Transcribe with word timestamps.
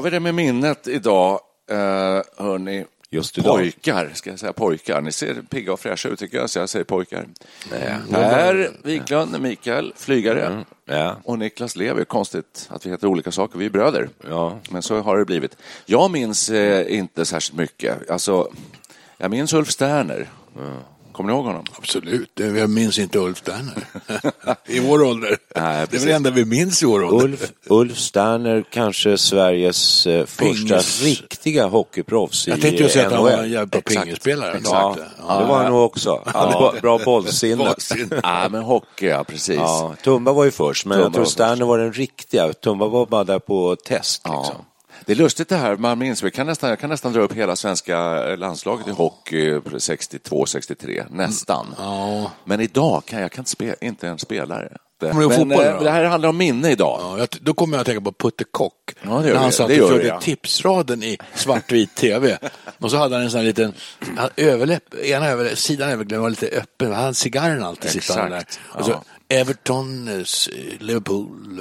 Har 0.00 0.04
vi 0.04 0.10
det 0.10 0.20
med 0.20 0.34
minnet 0.34 0.88
idag, 0.88 1.40
eh, 1.70 1.76
hörni? 2.36 2.84
Just 3.10 3.38
idag. 3.38 3.56
Pojkar, 3.56 4.10
ska 4.14 4.30
jag 4.30 4.38
säga 4.38 4.52
pojkar. 4.52 5.00
Ni 5.00 5.12
ser 5.12 5.34
pigga 5.34 5.72
och 5.72 5.80
fräscha 5.80 6.08
ut 6.08 6.18
tycker 6.18 6.38
jag, 6.38 6.50
så 6.50 6.58
jag 6.58 6.68
säger 6.68 6.84
pojkar. 6.84 7.26
Per 8.10 8.70
Wiklund, 8.84 9.40
Mikael, 9.40 9.92
flygare. 9.96 10.64
Ja. 10.84 11.16
Och 11.24 11.38
Niklas 11.38 11.76
Levi. 11.76 12.04
Konstigt 12.04 12.68
att 12.70 12.86
vi 12.86 12.90
heter 12.90 13.06
olika 13.06 13.32
saker, 13.32 13.58
vi 13.58 13.66
är 13.66 13.70
bröder. 13.70 14.08
Ja. 14.28 14.58
Men 14.70 14.82
så 14.82 15.00
har 15.00 15.18
det 15.18 15.24
blivit. 15.24 15.56
Jag 15.86 16.10
minns 16.10 16.50
eh, 16.50 16.98
inte 16.98 17.24
särskilt 17.24 17.58
mycket. 17.58 18.10
Alltså, 18.10 18.52
jag 19.18 19.30
minns 19.30 19.52
Ulf 19.52 19.70
Sterner. 19.70 20.28
Kommer 21.12 21.30
ni 21.32 21.36
ihåg 21.36 21.44
honom? 21.46 21.64
Absolut, 21.78 22.30
jag 22.34 22.70
minns 22.70 22.98
inte 22.98 23.18
Ulf 23.18 23.38
Sterner. 23.38 23.86
I 24.66 24.80
vår 24.80 25.02
ålder. 25.02 25.36
Nej, 25.56 25.86
det 25.90 25.96
är 25.96 25.98
väl 26.00 26.08
det 26.08 26.14
enda 26.14 26.30
vi 26.30 26.44
minns 26.44 26.82
i 26.82 26.86
vår 26.86 27.04
ålder. 27.04 27.24
Ulf, 27.28 27.52
Ulf 27.66 27.98
Sterner, 27.98 28.64
kanske 28.70 29.18
Sveriges 29.18 30.06
eh, 30.06 30.26
första 30.26 30.78
riktiga 31.04 31.66
hockeyproffs 31.66 32.48
i 32.48 32.50
Jag 32.50 32.60
tänkte 32.60 32.82
ju 32.82 32.88
säga 32.88 33.06
att 33.06 33.12
han 33.12 33.22
var 33.24 33.30
NHL. 33.30 33.44
en 33.44 33.50
jävla 33.50 33.80
pingisspelare. 33.80 34.60
Ja, 34.64 34.96
det 35.18 35.44
var 35.44 35.56
han 35.62 35.72
nog 35.72 35.82
också. 35.84 36.22
Hade 36.26 36.80
bra- 36.80 36.98
bollsinne. 37.04 37.74
Ja, 38.22 38.48
men 38.50 38.62
hockey, 38.62 39.06
ja, 39.06 39.24
precis. 39.24 39.56
Ja, 39.56 39.94
Tumba 40.04 40.32
var 40.32 40.44
ju 40.44 40.50
först, 40.50 40.86
men 40.86 40.96
Tumba 40.98 41.06
jag 41.06 41.12
tror 41.12 41.24
var 41.24 41.30
Sterner 41.30 41.66
var 41.66 41.78
den 41.78 41.92
riktiga. 41.92 42.52
Tumba 42.52 42.86
var 42.86 43.06
bara 43.06 43.24
där 43.24 43.38
på 43.38 43.76
test. 43.76 44.22
Liksom. 44.24 44.64
Ja. 45.00 45.04
Det 45.06 45.12
är 45.12 45.16
lustigt 45.16 45.48
det 45.48 45.56
här, 45.56 45.76
man 45.76 45.98
minns, 45.98 46.22
vi 46.22 46.30
kan 46.30 46.46
nästan, 46.46 46.70
jag 46.70 46.78
kan 46.78 46.90
nästan 46.90 47.12
dra 47.12 47.20
upp 47.20 47.32
hela 47.32 47.56
svenska 47.56 48.26
landslaget 48.36 48.88
i 48.88 48.90
hockey 48.90 49.54
62-63, 49.54 51.04
nästan. 51.10 51.74
Ja. 51.78 52.30
Men 52.44 52.60
idag 52.60 53.02
kan 53.04 53.20
jag 53.20 53.32
kan 53.32 53.42
inte, 53.42 53.50
spela, 53.50 53.74
inte 53.80 54.06
ens 54.06 54.22
spela 54.22 54.58
det. 54.58 54.76
Kommer 55.00 55.14
du 55.14 55.22
ihåg 55.22 55.30
Men 55.30 55.38
fotboll 55.38 55.66
eh, 55.66 55.78
då? 55.78 55.84
det 55.84 55.90
här 55.90 56.04
handlar 56.04 56.28
om 56.28 56.36
minne 56.36 56.70
idag. 56.70 56.98
Ja, 57.02 57.18
jag, 57.18 57.28
då 57.40 57.54
kommer 57.54 57.76
jag 57.76 57.80
att 57.80 57.86
tänka 57.86 58.00
på 58.00 58.12
Putte 58.12 58.44
Kock. 58.50 58.74
Ja, 59.02 59.20
när 59.20 59.34
han 59.34 59.52
satt 59.52 59.70
och 59.70 60.00
vi, 60.00 60.06
ja. 60.06 60.20
tipsraden 60.20 61.02
i 61.02 61.18
svartvit 61.34 61.94
tv. 61.94 62.38
och 62.78 62.90
så 62.90 62.96
hade 62.96 63.14
han 63.14 63.24
en 63.24 63.30
sån 63.30 63.38
här 63.38 63.46
liten 63.46 63.72
överläpp, 64.36 64.94
ena 64.94 65.26
överläpp, 65.26 65.58
sidan 65.58 65.88
överläppen 65.88 66.22
var 66.22 66.30
lite 66.30 66.46
öppen. 66.46 66.92
Han 66.92 67.02
hade 67.02 67.14
cigarren 67.14 67.62
alltid 67.62 67.90
sittande 67.90 68.36
där. 68.36 68.44
Och 68.60 68.84
så 68.84 68.90
ja. 68.90 69.04
Everton, 69.30 70.08
eh, 70.08 70.24
Liverpool, 70.78 71.60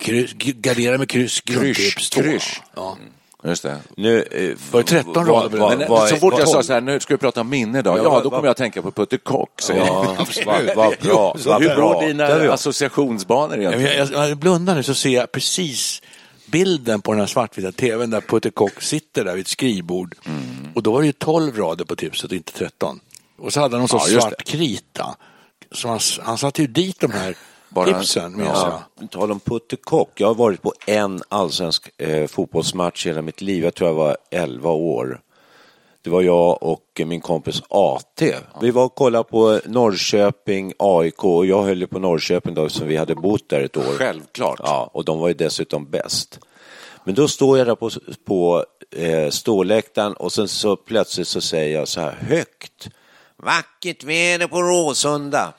kryss, 0.00 0.32
gardera 0.38 0.98
med 0.98 1.08
kryss, 1.08 1.40
grundtips 1.40 2.08
kryss. 2.08 2.60
Ja. 2.74 2.96
Just 3.44 3.62
det. 3.62 3.78
Nu, 3.96 4.22
eh, 4.22 4.56
Var 4.70 4.80
det 4.80 4.86
13 4.88 5.12
vad- 5.26 5.28
rader? 5.28 5.76
Men, 5.78 5.88
vad- 5.88 6.08
så 6.08 6.16
fort 6.16 6.34
jag 6.38 6.48
sa 6.48 6.62
så 6.62 6.72
här, 6.72 6.80
nu 6.80 7.00
ska 7.00 7.14
vi 7.14 7.18
prata 7.18 7.40
om 7.40 7.48
minne 7.48 7.78
idag, 7.78 7.98
Ja, 7.98 8.20
då 8.24 8.30
kommer 8.30 8.42
jag 8.44 8.50
att 8.50 8.56
tänka 8.56 8.82
på 8.82 8.90
Putte 8.90 9.18
Kock. 9.18 9.62
säger 9.62 9.80
jag. 9.86 9.88
Ja, 9.88 10.26
vad, 10.46 10.76
vad 10.76 10.98
bra. 11.02 11.36
Hur 11.58 11.74
bra. 11.74 11.92
går 11.92 12.06
dina 12.06 12.52
associationsbanor 12.52 13.58
egentligen? 13.58 13.96
Jag, 13.98 14.10
jag, 14.12 14.30
jag 14.30 14.38
blundar 14.38 14.74
nu 14.74 14.82
så 14.82 14.94
ser 14.94 15.10
jag 15.10 15.32
precis 15.32 16.02
bilden 16.46 17.00
på 17.02 17.12
den 17.12 17.20
här 17.20 17.26
svartvita 17.26 17.72
tvn 17.72 18.10
där 18.10 18.20
Putte 18.20 18.50
Kock 18.50 18.82
sitter 18.82 19.24
där 19.24 19.32
vid 19.34 19.40
ett 19.42 19.48
skrivbord. 19.48 20.14
Mm. 20.26 20.42
Och 20.74 20.82
då 20.82 20.92
var 20.92 21.00
det 21.00 21.06
ju 21.06 21.12
12 21.12 21.56
rader 21.58 21.84
på 21.84 21.96
tipset 21.96 22.30
och 22.30 22.36
inte 22.36 22.52
13. 22.52 23.00
Och 23.38 23.52
så 23.52 23.60
hade 23.60 23.74
han 23.74 23.80
någon 23.80 23.88
sorts 23.88 24.10
Ja, 24.10 24.20
svart 24.20 24.44
krita. 24.44 25.16
Så 25.72 25.88
han, 25.88 26.00
han 26.20 26.38
satte 26.38 26.62
ju 26.62 26.68
dit 26.68 27.00
de 27.00 27.10
här 27.10 27.36
Bara- 27.68 27.98
tipsen, 27.98 28.36
minns 28.36 28.48
jag. 28.48 28.82
Ja, 29.00 29.06
tal 29.10 29.30
om 29.32 29.40
Putte 29.40 29.76
Kock. 29.76 30.20
Jag 30.20 30.26
har 30.26 30.34
varit 30.34 30.62
på 30.62 30.72
en 30.86 31.22
allsvensk 31.28 32.00
eh, 32.00 32.26
fotbollsmatch 32.26 33.06
hela 33.06 33.22
mitt 33.22 33.40
liv. 33.40 33.64
Jag 33.64 33.74
tror 33.74 33.90
jag 33.90 33.94
var 33.94 34.16
11 34.30 34.70
år. 34.70 35.20
Det 36.02 36.10
var 36.10 36.22
jag 36.22 36.62
och 36.62 37.00
min 37.06 37.20
kompis 37.20 37.62
AT. 37.68 38.22
Vi 38.62 38.70
var 38.70 38.84
och 38.84 38.94
kollade 38.94 39.24
på 39.24 39.60
Norrköping, 39.66 40.72
AIK 40.78 41.24
och 41.24 41.46
jag 41.46 41.62
höll 41.62 41.80
ju 41.80 41.86
på 41.86 41.98
Norrköping 41.98 42.54
då 42.54 42.68
som 42.68 42.86
vi 42.88 42.96
hade 42.96 43.14
bott 43.14 43.48
där 43.48 43.60
ett 43.60 43.76
år. 43.76 43.82
Självklart. 43.98 44.60
Ja, 44.62 44.90
och 44.92 45.04
de 45.04 45.18
var 45.18 45.28
ju 45.28 45.34
dessutom 45.34 45.90
bäst. 45.90 46.38
Men 47.04 47.14
då 47.14 47.28
står 47.28 47.58
jag 47.58 47.66
där 47.66 47.74
på, 47.74 47.90
på 48.26 48.64
eh, 48.96 49.30
ståläktaren 49.30 50.12
och 50.12 50.32
sen 50.32 50.48
så 50.48 50.76
plötsligt 50.76 51.28
så 51.28 51.40
säger 51.40 51.78
jag 51.78 51.88
så 51.88 52.00
här 52.00 52.12
högt. 52.12 52.88
Vackert 53.42 54.04
väder 54.04 54.46
på 54.46 54.62
Råsunda. 54.62 55.52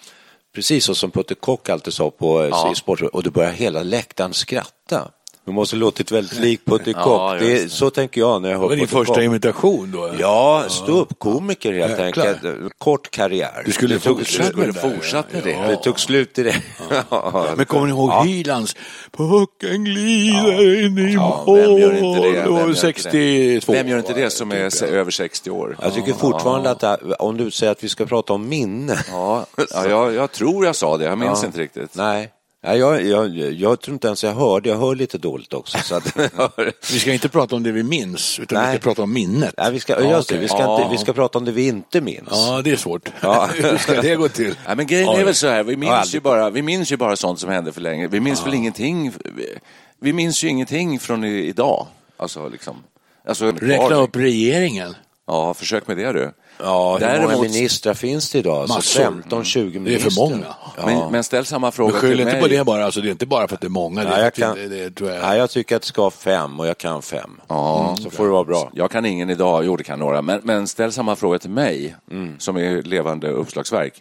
Precis 0.55 0.85
så 0.85 0.95
som 0.95 1.11
Putte 1.11 1.35
Kock 1.35 1.69
alltid 1.69 1.93
sa 1.93 2.11
på 2.11 2.47
ja. 2.51 2.73
sport 2.75 3.01
och 3.01 3.23
då 3.23 3.31
börjar 3.31 3.51
hela 3.51 3.83
läktaren 3.83 4.33
skratta. 4.33 5.11
Det 5.47 5.53
måste 5.53 5.75
ha 5.75 5.80
låtit 5.80 6.12
väldigt 6.12 6.40
likt 6.40 6.66
Putte 6.66 6.94
Kock. 6.94 7.06
Ja, 7.06 7.38
det, 7.40 7.62
är- 7.63 7.68
så 7.68 7.90
tänker 7.90 8.22
jag 8.22 8.41
när 8.41 8.50
jag 8.50 8.58
Det 8.58 8.62
hör 8.62 8.69
var 8.69 8.75
din 8.75 8.88
första 8.88 9.24
imitation 9.24 9.91
då? 9.91 10.09
Ja, 10.19 10.63
stå 10.68 10.91
upp 10.91 11.19
komiker 11.19 11.74
helt 11.74 12.00
Jäklar. 12.00 12.25
enkelt. 12.28 12.74
Kort 12.78 13.12
karriär. 13.12 13.63
Du 13.66 13.72
skulle 13.72 13.94
det 13.96 14.00
skulle 14.25 14.52
med 14.56 14.68
det 14.68 14.74
fortsatt 14.74 15.34
med 15.34 15.41
ja. 15.46 15.62
det. 15.62 15.68
Det 15.68 15.75
tog 15.75 16.00
slut 16.00 16.35
direkt. 16.35 16.66
Men 17.58 17.66
kommer 17.66 17.85
ni 17.88 17.91
ihåg 17.91 18.09
Ja. 18.09 18.22
Hylands 18.24 18.75
Pucken 19.18 19.84
glider 19.84 20.84
in 20.85 20.97
i 20.97 21.13
Ja, 21.13 21.44
mål? 21.47 21.59
vem 21.59 21.78
gör 21.78 21.94
inte 21.94 22.22
det? 22.22 22.31
Vem 22.31 22.56
gör 22.56 22.59
inte 22.68 22.72
det? 22.72 22.75
62. 22.75 23.74
Vem 23.74 23.88
gör 23.88 23.97
inte 23.97 24.14
det 24.14 24.29
som 24.29 24.52
är 24.52 24.84
över 24.84 25.12
60 25.12 25.50
år? 25.50 25.78
Jag 25.81 25.94
tycker 25.94 26.14
fortfarande 26.14 26.69
att 26.72 26.79
det, 26.79 26.97
om 27.19 27.38
du 27.38 27.52
säger 27.52 27.72
att 27.72 27.84
vi 27.84 27.90
ska 27.90 28.06
prata 28.06 28.34
om 28.34 28.50
minne. 28.50 29.00
Ja, 29.12 29.46
ja 29.74 29.88
jag, 29.90 30.14
jag 30.14 30.31
tror 30.31 30.66
jag 30.66 30.75
sa 30.75 30.97
det, 30.97 31.06
jag 31.06 31.18
minns 31.18 31.40
Ja. 31.41 31.46
inte 31.47 31.59
riktigt. 31.59 31.96
Nej, 31.96 32.29
Nej 32.63 32.79
jag, 32.79 33.06
jag, 33.06 33.38
jag 33.38 33.81
tror 33.81 33.94
inte 33.94 34.07
ens 34.07 34.23
jag 34.23 34.34
hörde. 34.34 34.69
Jag 34.69 34.78
hör 34.78 34.95
lite 34.95 35.18
dåligt 35.18 35.53
också. 35.53 35.78
Så 35.78 35.95
att, 35.95 36.18
Vi 36.91 37.00
ska 37.00 37.13
inte 37.13 37.29
prata 37.29 37.56
om 37.56 37.63
det 37.63 37.72
vi 37.72 37.84
minns, 37.84 38.40
utan 38.40 38.63
Nej. 38.63 38.72
vi 38.73 38.79
ska 38.79 38.90
prata 38.90 39.01
om 39.03 39.13
minnet. 39.13 39.53
Nej, 39.57 39.72
vi, 39.72 39.79
ska, 39.79 40.03
Ja, 40.03 40.09
just 40.09 40.29
det, 40.29 40.38
vi, 40.38 40.47
ska 40.47 40.57
Ja. 40.59 40.78
inte, 40.81 40.91
vi 40.91 40.97
ska 40.97 41.13
prata 41.13 41.38
om 41.38 41.46
det 41.46 41.51
vi 41.51 41.67
inte 41.67 42.01
minns. 42.01 42.28
Ja, 42.31 42.62
det 42.63 42.72
är 42.72 42.75
svårt. 42.75 43.09
Ja. 43.22 43.50
Hur 43.56 43.78
ska 43.78 44.01
det 44.01 44.16
gå 44.16 44.28
till? 44.29 44.56
Nej, 44.67 44.75
men 44.75 44.88
grejen 44.88 45.06
Ja, 45.06 45.19
är 45.19 45.23
väl 45.25 45.35
så 45.35 45.47
här, 45.47 45.63
vi 45.63 45.72
Ja, 45.73 45.78
minns, 45.78 45.91
aldrig. 45.91 46.13
ju 46.13 46.19
bara, 46.19 46.50
vi 46.50 46.62
minns 46.62 46.91
ju 46.91 46.97
bara 46.97 47.16
sånt 47.16 47.40
som 47.40 47.50
hände 47.50 47.72
för 47.72 47.81
länge. 47.81 48.07
Vi 48.07 48.19
minns 48.19 48.46
väl 48.46 48.53
ingenting, 48.53 49.12
vi, 49.35 49.57
vi 50.01 50.13
minns 50.13 50.44
ju 50.44 50.47
ingenting 50.47 51.00
från 51.00 51.23
idag. 51.23 51.88
Alltså, 52.17 52.50
liksom. 52.50 52.84
Alltså, 53.28 53.51
Räkna 53.51 53.96
upp 53.96 54.16
regeringen. 54.16 54.96
Ja, 55.28 55.53
försök 55.53 55.88
med 55.88 55.97
det 55.97 56.12
du. 56.12 56.31
Ja, 56.59 56.94
hur 56.94 57.00
Däremot- 57.07 57.31
många 57.31 57.41
ministrar 57.44 57.94
finns 57.94 58.31
det 58.31 58.40
idag? 58.40 58.59
Massor. 58.69 58.75
Alltså 58.75 59.01
15-20 59.01 59.72
Det 59.72 59.78
är 59.78 59.79
ministrar. 59.79 60.09
för 60.09 60.22
många. 60.35 60.46
Ja. 60.78 60.85
Men, 60.85 61.11
men 61.11 61.23
ställ 61.23 61.46
samma 61.46 61.72
fråga 61.72 61.91
Men 61.91 62.02
skyll 62.02 62.11
till 62.11 62.20
inte 62.20 62.31
mig. 62.34 62.41
på 62.41 62.47
det 62.47 62.64
bara, 62.64 62.85
alltså, 62.85 63.02
det 63.02 63.08
är 63.08 63.11
inte 63.11 63.26
bara 63.26 63.47
för 63.47 63.55
att 63.55 63.61
det 63.61 63.67
är 63.67 63.70
många. 63.70 64.02
Är 64.03 64.23
jag, 64.23 64.34
kan, 64.34 64.55
det, 64.55 64.67
det, 64.67 64.91
tror 64.96 65.09
jag. 65.11 65.23
ja, 65.23 65.35
jag 65.35 65.49
tycker 65.49 65.76
att 65.76 65.81
det 65.81 65.87
ska 65.87 66.02
ha 66.02 66.11
fem 66.11 66.59
och 66.59 66.67
jag 66.67 66.78
kan 66.78 67.02
fem. 67.02 67.41
Ja. 67.47 67.96
Så 68.03 68.09
får 68.09 68.23
det 68.26 68.31
vara 68.31 68.43
bra. 68.43 68.70
Jag 68.73 68.91
kan 68.91 69.05
ingen 69.05 69.29
idag, 69.29 69.66
jo 69.66 69.76
det 69.76 69.84
kan 69.84 69.99
några, 69.99 70.22
men, 70.22 70.41
men 70.43 70.67
ställ 70.67 70.91
samma 70.91 71.16
fråga 71.16 71.40
till 71.40 71.49
mig, 71.49 71.96
Mm. 72.11 72.35
som 72.40 72.58
är 72.58 72.81
levande 72.81 73.29
uppslagsverk, 73.29 73.93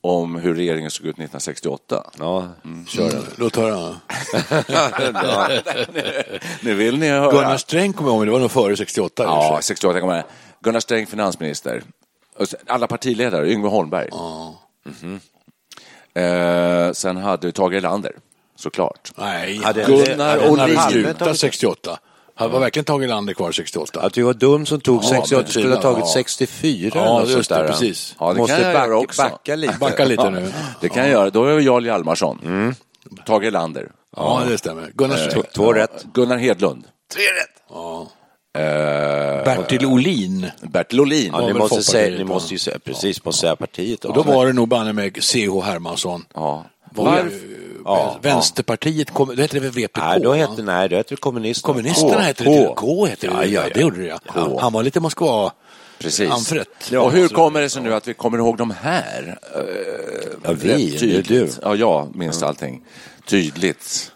om 0.00 0.36
hur 0.36 0.54
regeringen 0.54 0.90
såg 0.90 1.06
ut 1.06 1.10
1968. 1.18 2.04
Ja, 2.18 2.48
kör 2.88 3.08
den. 3.10 3.22
Låt 3.36 3.56
höra. 3.56 3.96
Nu 6.60 6.74
vill 6.74 6.98
ni 6.98 7.08
höra. 7.08 7.30
Gunnar 7.32 7.56
Sträng 7.56 7.92
kommer 7.92 8.10
jag 8.10 8.16
ihåg, 8.16 8.26
det 8.26 8.30
var 8.32 8.38
nog 8.40 8.50
före 8.50 8.76
68. 8.76 9.22
i 9.22 9.26
och 9.26 9.30
för 9.30 9.36
Ja, 9.36 9.56
sig. 9.56 9.62
68 9.62 10.00
kommer 10.00 10.14
jag. 10.14 10.24
Gunnar 10.62 10.80
Sträng 10.80 11.06
finansminister. 11.06 11.82
Alla 12.66 12.86
partiledare, 12.86 13.50
Yngve 13.52 13.68
Holmberg. 13.68 14.08
Mhm. 14.86 15.20
Eh, 16.14 16.92
sen 16.92 17.16
hade 17.16 17.46
vi 17.46 17.52
Tage 17.52 17.74
Erlander, 17.76 18.12
såklart. 18.56 19.12
Nej, 19.16 19.56
Hade- 19.64 19.84
Gunnar 19.84 20.56
hade- 20.58 20.90
slutade 20.90 21.34
68. 21.34 21.98
Han 22.36 22.50
var 22.50 22.60
verkligen 22.60 22.84
Tage 22.84 23.02
Erlander 23.04 23.34
kvar 23.34 23.52
68. 23.52 24.00
Att 24.00 24.12
du 24.14 24.22
var 24.22 24.34
dum 24.34 24.66
som 24.66 24.80
tog 24.80 25.04
Ja, 25.04 25.08
68, 25.08 25.36
men- 25.36 25.44
du 25.44 25.50
skulle 25.50 25.74
ha 25.74 25.82
tagit 25.82 25.98
ja. 26.06 26.12
64 26.14 26.92
Ja, 26.94 27.20
eller 27.22 27.36
just 27.36 27.48
det, 27.48 27.54
där. 27.54 27.68
precis. 27.68 28.16
Ja, 28.20 28.32
det 28.32 28.38
Måste 28.38 28.54
kan 28.56 28.64
jag 28.64 28.74
backa, 28.74 28.86
göra 28.86 28.98
också. 28.98 29.22
backa 29.22 29.56
lite. 29.56 29.74
Backa 29.80 30.04
lite 30.04 30.30
nu. 30.30 30.52
Det 30.80 30.88
kan 30.88 31.02
jag 31.02 31.10
göra. 31.12 31.30
Då 31.30 31.44
är 31.44 31.50
jag 31.50 31.60
Jarl 31.62 31.86
Hjalmarsson. 31.86 32.74
Tage 33.26 33.44
Erlander. 33.44 33.90
Ja, 34.16 34.42
det 34.48 34.58
stämmer. 34.58 34.90
Gunnar. 34.94 35.30
Två, 35.30 35.42
två 35.54 35.72
rätt. 35.72 36.04
Gunnar 36.14 36.36
Hedlund. 36.36 36.84
Tre 37.14 37.22
rätt. 37.22 37.53
Ja. 38.54 38.60
Eh, 38.60 39.44
Bertil 39.44 39.86
Olin. 39.86 40.46
Bertil 40.62 41.00
Olin. 41.00 41.30
Ja, 41.32 41.46
ni 41.46 41.52
måste, 41.52 41.82
säga, 41.82 42.18
ni 42.18 42.24
måste 42.24 42.54
ju 42.54 42.58
säga, 42.58 42.78
precis, 42.78 43.24
måste 43.24 43.40
säga 43.40 43.56
partiet. 43.56 44.04
Och 44.04 44.14
då 44.14 44.22
var 44.22 44.46
det 44.46 44.52
nog 44.52 44.68
banne 44.68 44.92
med 44.92 45.24
C.H. 45.24 45.60
Hermansson. 45.60 46.24
Ja. 46.34 46.66
Var 46.90 47.30
Ja, 47.86 48.18
Vänsterpartiet, 48.22 49.10
kom, 49.10 49.36
det 49.36 49.42
hette 49.42 49.60
väl 49.60 49.70
VPK? 49.70 49.98
Nej, 49.98 50.20
då 50.20 50.32
hette, 50.32 50.62
nej, 50.62 50.82
hette 50.82 51.14
det 51.14 51.20
kommunisterna. 51.20 51.74
Kommunisterna 51.74 52.12
K. 52.14 52.18
hette 52.20 52.44
det. 52.44 52.72
K 52.76 53.06
hette 53.06 53.26
det. 53.26 53.32
Ja, 53.32 53.44
ja, 53.44 53.62
ja. 53.62 53.70
det 53.74 53.80
gjorde 53.80 54.02
det 54.02 54.18
ja. 54.34 54.58
Han 54.60 54.72
var 54.72 54.82
lite 54.82 55.00
Moskva. 55.00 55.52
Precis. 55.98 56.30
Anfrätt. 56.30 56.92
och 56.92 57.12
hur 57.12 57.28
kommer 57.28 57.60
det 57.60 57.68
sig 57.70 57.82
nu 57.82 57.94
att 57.94 58.08
vi 58.08 58.14
kommer 58.14 58.38
ihåg 58.38 58.56
de 58.56 58.70
här? 58.80 59.38
eh, 59.54 59.60
Ja, 60.44 60.52
vi, 60.52 60.68
det 60.68 60.94
är 60.94 60.98
tydligt? 60.98 61.28
du. 61.28 61.48
Ja, 61.62 61.74
jag 61.76 62.16
minns 62.16 62.42
allting 62.42 62.82
tydligt 63.26 64.12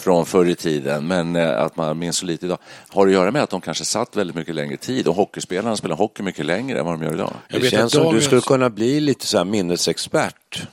från 0.00 0.26
förr 0.26 0.46
i 0.48 0.54
tiden, 0.54 1.06
men 1.06 1.36
eh, 1.36 1.60
att 1.62 1.76
man 1.76 1.98
minns 1.98 2.16
så 2.16 2.26
lite 2.26 2.46
idag. 2.46 2.58
Har 2.88 3.06
det 3.06 3.10
att 3.10 3.14
göra 3.14 3.30
med 3.30 3.42
att 3.42 3.50
de 3.50 3.60
kanske 3.60 3.84
satt 3.84 4.16
väldigt 4.16 4.36
mycket 4.36 4.54
längre 4.54 4.76
tid 4.76 5.08
och 5.08 5.14
hockeyspelarna 5.14 5.76
spelar 5.76 5.96
hockey 5.96 6.22
mycket 6.22 6.46
längre 6.46 6.78
än 6.78 6.84
vad 6.84 6.94
de 7.00 7.02
gör 7.06 7.14
idag? 7.14 7.32
Jag 7.48 7.60
Det 7.60 7.62
vet 7.64 7.70
känns 7.70 7.92
som 7.92 8.00
du 8.02 8.06
dagens- 8.08 8.24
skulle 8.24 8.40
kunna 8.40 8.70
bli 8.70 9.00
lite 9.00 9.26
så 9.26 9.38
här 9.38 9.44
minnesexpert. 9.44 10.66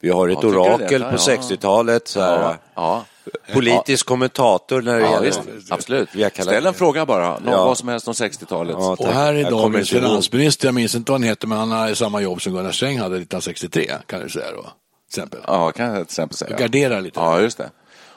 Vi 0.00 0.10
har 0.10 0.28
ett 0.28 0.34
Ja, 0.42 0.48
du 0.48 0.50
det? 0.54 0.58
orakel 0.58 1.02
på 1.02 1.08
ja. 1.12 1.16
60-talet, 1.16 2.08
så 2.08 2.20
här, 2.20 2.38
Ja, 2.42 2.56
ja. 2.74 3.04
politisk 3.52 4.06
kommentator 4.06 4.82
när 4.82 4.94
det 4.94 5.00
Ja, 5.00 5.10
gäller... 5.12 5.26
visst. 5.26 5.72
Absolut. 5.72 6.08
Ställ 6.40 6.66
en 6.66 6.74
fråga 6.74 7.06
bara, 7.06 7.38
Nå, 7.38 7.50
Ja. 7.52 7.64
vad 7.64 7.78
som 7.78 7.88
helst 7.88 8.08
om 8.08 8.14
60-talet. 8.14 8.76
Ja, 8.78 8.92
Och 8.92 8.98
tack. 8.98 9.14
här 9.14 9.34
är 9.34 9.50
dagens 9.50 9.90
finansminister, 9.90 10.66
jag 10.68 10.74
minns 10.74 10.94
inte 10.94 11.12
vad 11.12 11.20
han 11.20 11.28
heter, 11.28 11.46
men 11.48 11.58
han 11.58 11.70
har 11.70 11.94
samma 11.94 12.20
jobb 12.20 12.42
som 12.42 12.52
Gunnar 12.52 12.72
Sträng 12.72 12.98
hade 12.98 13.16
1963, 13.16 13.90
kan 14.06 14.20
du 14.20 14.28
säga 14.28 14.50
då. 14.56 14.62
Till 14.62 14.68
exempel. 15.22 15.40
Ja, 15.46 15.70
kan 15.72 15.86
jag 15.86 15.94
till 15.96 16.02
exempel 16.02 16.36
säga. 16.36 16.56
Gardera 16.56 17.00
lite. 17.00 17.20
Ja, 17.20 17.40
just 17.40 17.58
det. 17.58 17.70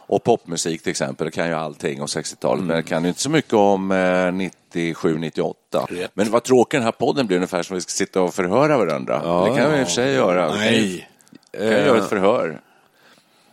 Och 0.10 0.24
popmusik 0.24 0.82
till 0.84 0.90
exempel, 0.92 1.32
kan 1.32 1.48
ju 1.48 1.54
allting 1.54 2.02
om 2.02 2.08
60-talet, 2.08 2.62
Mm. 2.64 2.76
men 2.76 2.84
kan 2.84 3.04
ju 3.04 3.10
inte 3.10 3.22
så 3.22 3.30
mycket 3.30 3.54
om 3.54 3.92
eh, 3.92 4.32
97, 4.34 5.18
98. 5.18 5.86
Rätt. 5.90 6.12
Men 6.14 6.32
vad 6.32 6.44
tråkig 6.44 6.80
den 6.80 6.86
här 6.86 6.92
podden 6.92 7.28
blir, 7.28 7.38
ungefär 7.38 7.64
som 7.64 7.76
vi 7.76 7.82
ska 7.82 7.90
sitta 7.90 8.22
och 8.22 8.34
förhöra 8.34 8.78
varandra. 8.78 9.44
det 9.50 9.56
kan 9.62 9.72
vi 9.72 9.80
i 9.80 9.84
och 9.84 9.88
för 9.88 9.94
sig 9.94 10.14
göra. 10.14 10.52
Vi 10.52 10.58
kan 10.58 10.66
ju- 10.66 10.72
Nej. 10.72 11.10
Vi 11.52 11.58
kan 11.60 11.70
göra 11.86 11.98
ett 11.98 12.10
förhör. 12.10 12.62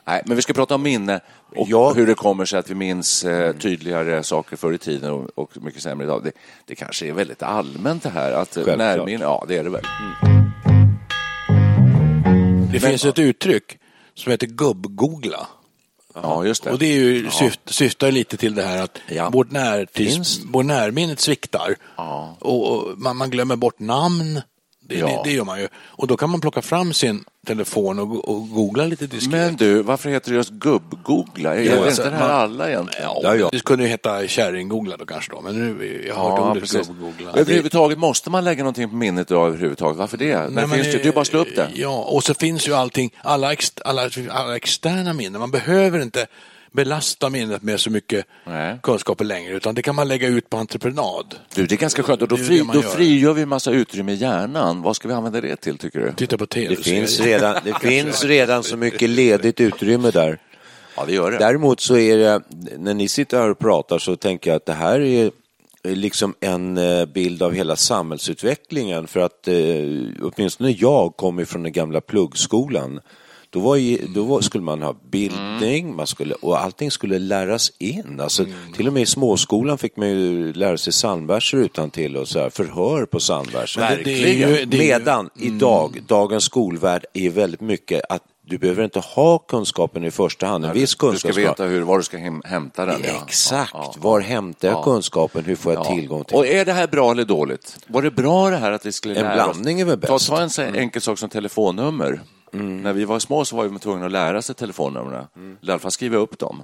Nej, 0.07 0.23
men 0.27 0.37
vi 0.37 0.43
ska 0.43 0.53
prata 0.53 0.75
om 0.75 0.83
minne 0.83 1.21
och 1.57 1.67
Ja. 1.69 1.93
hur 1.93 2.07
det 2.07 2.15
kommer 2.15 2.45
sig 2.45 2.59
att 2.59 2.71
vi 2.71 2.75
minns 2.75 3.25
eh, 3.25 3.53
tydligare 3.57 4.23
saker 4.23 4.57
förr 4.57 4.73
i 4.73 4.79
tiden 4.79 5.11
och, 5.13 5.31
och 5.35 5.51
mycket 5.63 5.83
sämre 5.83 6.05
idag. 6.07 6.25
Det, 6.25 6.33
det 6.67 6.75
kanske 6.75 7.07
är 7.09 7.13
väldigt 7.13 7.43
allmänt 7.43 8.03
det 8.03 8.11
här. 8.11 8.33
Att 8.33 8.57
eh, 8.57 8.65
Självklart. 8.65 8.79
närminne, 8.79 9.25
ja 9.25 9.45
det 9.49 9.57
är 9.59 9.65
det 9.65 9.71
väl. 9.71 9.83
Det 12.73 12.81
finns 12.81 13.05
ett 13.05 13.19
uttryck 13.19 13.79
som 14.15 14.31
heter 14.33 14.47
gubb-googla. 14.47 15.47
Ja, 16.15 16.45
just 16.45 16.65
det. 16.65 16.71
Och 16.71 16.79
det 16.79 16.87
är 16.87 16.95
ju, 16.99 17.31
syft, 17.31 17.61
syftar 17.67 18.13
lite 18.13 18.37
till 18.37 18.55
det 18.55 18.63
här 18.63 18.83
att 18.83 18.99
Ja. 19.09 19.31
vårt, 19.31 19.51
närtids, 19.51 20.41
vår 20.45 20.63
närminnet 20.63 21.21
sviktar. 21.21 21.77
Ja. 21.97 22.37
Och, 22.41 22.73
och 22.73 22.99
man, 22.99 23.17
man 23.17 23.31
glömmer 23.31 23.57
bort 23.57 23.79
namn. 23.79 24.41
Det, 24.89 24.99
Ja. 24.99 25.07
det, 25.07 25.21
det 25.25 25.31
gör 25.33 25.45
man 25.45 25.61
ju. 25.61 25.69
Och 25.87 26.07
då 26.07 26.17
kan 26.17 26.31
man 26.31 26.41
plocka 26.41 26.63
fram 26.63 26.93
sin 26.93 27.25
telefon 27.47 27.99
och, 27.99 28.29
och 28.29 28.49
googla 28.49 28.85
lite 28.87 29.07
diskret. 29.07 29.31
Men 29.33 29.57
du, 29.57 29.83
varför 29.83 30.11
heter 30.11 30.31
det 30.31 30.37
just 30.37 30.51
gubb-googla? 30.51 31.55
Är 31.55 31.65
det 31.65 31.79
alltså, 31.85 32.03
inte 32.03 32.11
det 32.11 32.17
här 32.17 32.29
man- 32.29 32.37
alla 32.41 32.69
egentligen? 32.71 33.03
Ja, 33.09 33.21
Ja, 33.23 33.35
ja. 33.37 33.49
Det 33.53 33.65
kunde 33.65 33.85
ju 33.85 33.91
heta 33.91 34.27
kärringgoogla 34.27 34.97
då 34.97 35.07
kanske 35.07 35.33
då, 35.33 35.41
men 35.41 35.55
nu 35.79 36.05
jag 36.09 36.15
har 36.15 36.31
hört 36.31 36.57
ordet 36.57 36.71
gubb-googla. 36.73 37.31
Överhuvudtaget 37.41 37.99
måste 37.99 38.31
man 38.31 38.45
lägga 38.45 38.63
någonting 38.63 38.89
på 38.91 38.97
minnet 38.97 39.29
då 39.29 39.47
överhuvudtaget. 39.47 39.99
Varför 39.99 40.17
det? 40.17 40.39
Nej, 40.39 40.51
men 40.51 40.71
finns 40.71 40.87
det, 41.03 41.07
är 41.09 41.13
bara 41.13 41.25
slå 41.25 41.39
upp 41.39 41.57
det. 41.57 41.69
Ja, 41.75 41.99
och 41.99 42.25
så 42.25 42.35
finns 42.35 42.69
ju 42.69 42.75
allting, 42.75 43.11
alla, 43.23 43.53
ex, 43.53 43.73
alla, 43.85 44.11
alla 44.31 44.57
externa 44.57 45.13
minnen. 45.13 45.41
Man 45.41 45.51
behöver 45.51 46.03
inte 46.03 46.27
belasta 46.75 47.31
minnet 47.31 47.63
med 47.63 47.81
så 47.81 47.91
mycket 47.91 48.27
Nej. 48.47 48.79
kunskaper 48.83 49.25
längre, 49.25 49.55
utan 49.55 49.75
det 49.75 49.83
kan 49.83 49.95
man 49.95 50.09
lägga 50.09 50.29
ut 50.29 50.51
på 50.51 50.57
entreprenad. 50.57 51.35
Du, 51.55 51.67
det 51.67 51.75
är 51.75 51.77
ganska 51.77 52.03
skönt 52.03 52.23
och 52.23 52.29
då, 52.29 52.37
fri, 52.37 52.63
då 52.73 52.81
gör. 52.81 52.89
frigör 52.89 53.33
vi 53.33 53.43
en 53.43 53.49
massa 53.49 53.71
utrymme 53.71 54.13
i 54.13 54.15
hjärnan. 54.15 54.83
Vad 54.83 54.97
ska 54.97 55.09
vi 55.09 55.15
använda 55.15 55.41
det 55.41 55.57
till 55.57 55.79
tycker 55.79 56.01
du? 56.01 56.13
Titta 56.13 56.39
på 56.39 56.47
tv 56.47 56.75
Det 56.75 56.83
finns, 56.83 57.21
redan, 57.21 57.57
det 57.65 57.79
finns 57.89 58.25
redan 58.25 58.63
så 58.63 58.77
mycket 58.77 59.11
ledigt 59.11 59.61
utrymme 59.61 60.11
där. 60.11 60.39
Ja, 60.97 61.05
det 61.07 61.13
gör 61.13 61.31
det. 61.31 61.39
Däremot 61.39 61.81
så 61.81 61.97
är 61.97 62.19
det, 62.19 62.43
när 62.79 62.95
ni 62.95 63.09
sitter 63.09 63.41
här 63.41 63.51
och 63.51 63.59
pratar 63.59 63.99
så 63.99 64.17
tänker 64.17 64.51
jag 64.51 64.57
att 64.57 64.67
det 64.67 64.73
här 64.73 65.01
är 65.01 65.31
liksom 65.83 66.35
en 66.41 66.79
eh, 66.79 67.07
bild 67.07 67.43
av 67.43 67.53
hela 67.53 67.77
samhällsutvecklingen 67.77 69.07
för 69.07 69.21
att 69.21 69.49
eh, 69.49 69.55
åtminstone 70.23 70.71
jag 70.71 71.17
kommer 71.17 71.45
från 71.45 71.63
den 71.63 71.73
gamla 71.73 72.01
pluggskolan. 72.01 73.01
Då, 73.55 73.61
var 73.61 73.77
ju, 73.77 73.99
då 74.15 74.23
var, 74.25 74.41
skulle 74.41 74.65
man 74.65 74.83
ha 74.83 74.95
bildning 75.11 75.97
man 75.97 76.07
skulle, 76.07 76.35
och 76.35 76.61
allting 76.61 76.91
skulle 76.91 77.19
läras 77.19 77.73
in. 77.79 78.21
Alltså, 78.21 78.45
Till 78.77 78.87
och 78.87 78.93
med 78.93 79.03
i 79.03 79.07
småskolan 79.07 79.79
fick 79.79 79.97
man 79.97 80.09
ju 80.09 80.53
lära 80.53 80.77
sig 80.79 80.91
psalmverser 80.93 81.59
utan 81.59 81.91
till 81.91 82.17
och 82.17 82.29
så 82.29 82.39
här, 82.39 82.51
förhör 82.51 83.07
på 83.07 83.19
psalmverser. 83.19 83.83
Är 83.83 84.09
ju- 84.09 84.59
ju- 84.61 84.67
Medan 84.67 85.31
idag, 85.41 86.01
dagens 86.07 86.45
skolvärld 86.45 87.05
är 87.15 87.31
väldigt 87.31 87.61
mycket 87.61 88.03
att 88.09 88.23
du 88.47 88.59
behöver 88.59 88.85
inte 88.85 89.01
ha 89.01 89.39
kunskapen 89.39 90.05
i 90.05 90.11
första 90.11 90.47
hand. 90.47 90.65
En 90.65 90.73
viss 90.73 90.81
Du 90.81 90.87
ska 90.87 91.07
kunskap 91.09 91.37
veta 91.37 91.65
hur, 91.65 91.81
var 91.83 91.99
du 91.99 92.05
ska 92.05 92.19
hämta 92.45 92.87
den. 92.87 93.01
Ja. 93.05 93.25
Exakt, 93.27 93.71
Ja, 93.75 93.93
ja. 93.95 94.01
var 94.01 94.21
hämtar 94.21 94.69
jag 94.69 94.77
Ja. 94.79 94.83
kunskapen? 94.83 95.45
Hur 95.45 95.57
får 95.57 95.73
jag 95.73 95.87
Ja. 95.87 95.95
tillgång 95.95 96.25
till 96.25 96.37
Och 96.37 96.47
är 96.47 96.65
det 96.65 96.73
här 96.73 96.87
bra 96.87 97.11
eller 97.11 97.25
dåligt? 97.25 97.77
Var 97.87 98.03
det 98.03 98.11
bra 98.11 98.51
det 98.51 98.57
här 98.57 98.73
att 98.73 98.87
vi 98.87 98.93
skulle 98.93 99.15
En 99.15 99.23
lära 99.23 99.35
blandning 99.35 99.81
är 99.81 99.85
väl 99.85 100.01
Ta, 100.01 100.13
bäst. 100.15 100.29
ta 100.29 100.41
en 100.41 100.51
så 100.51 100.63
enkel 100.63 101.03
sak 101.03 101.19
som 101.19 101.29
telefonnummer. 101.29 102.21
När 102.55 102.93
vi 102.93 103.05
var 103.05 103.19
små 103.19 103.45
så 103.45 103.57
var 103.57 103.65
vi 103.65 103.79
tvungna 103.79 104.07
att 104.07 104.13
lära 104.13 104.43
sig 104.43 104.55
telefonnumren. 104.55 105.27
Eller 105.37 105.69
i 105.69 105.71
alla 105.71 105.79
fall 105.79 105.91
skriva 105.91 106.17
upp 106.17 106.39
dem. 106.39 106.63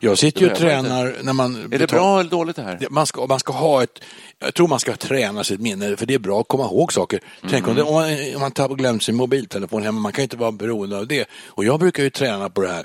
Jag 0.00 0.18
sitter 0.18 0.40
ju 0.40 0.50
och 0.50 0.58
tränar 0.58 1.16
när 1.22 1.32
man... 1.32 1.72
Är 1.72 1.78
det 1.78 1.90
bra 1.90 2.20
eller 2.20 2.30
dåligt 2.30 2.56
det 2.56 2.62
här? 2.62 2.86
Man 2.90 3.06
ska, 3.06 3.26
man 3.26 3.38
ska 3.38 3.52
ha 3.52 3.82
ett, 3.82 4.00
jag 4.38 4.54
tror 4.54 4.68
man 4.68 4.80
ska 4.80 4.96
träna 4.96 5.44
sitt 5.44 5.60
minne, 5.60 5.96
för 5.96 6.06
det 6.06 6.14
är 6.14 6.18
bra 6.18 6.40
att 6.40 6.48
komma 6.48 6.64
ihåg 6.64 6.92
saker. 6.92 7.20
Tänk 7.50 7.68
om, 7.68 7.74
det, 7.74 7.82
om 7.82 7.94
man, 7.94 8.34
om 8.34 8.40
man 8.40 8.52
tappar 8.52 8.74
glömt 8.74 9.02
sin 9.02 9.16
mobiltelefon 9.16 9.82
hemma, 9.82 10.00
man 10.00 10.12
kan 10.12 10.22
ju 10.22 10.24
inte 10.24 10.36
vara 10.36 10.52
beroende 10.52 10.98
av 10.98 11.06
det. 11.06 11.28
Och 11.46 11.64
jag 11.64 11.80
brukar 11.80 12.02
ju 12.02 12.10
träna 12.10 12.50
på 12.50 12.60
det 12.60 12.68
här 12.68 12.84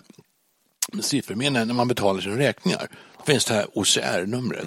med 0.94 1.06
sifferminne 1.06 1.66
när 1.66 1.74
man 1.74 1.88
betalar 1.88 2.22
sina 2.22 2.38
räkningar. 2.38 2.88
Då 3.18 3.24
finns 3.24 3.46
det 3.46 3.54
här 3.54 3.66
OCR-numret. 3.74 4.66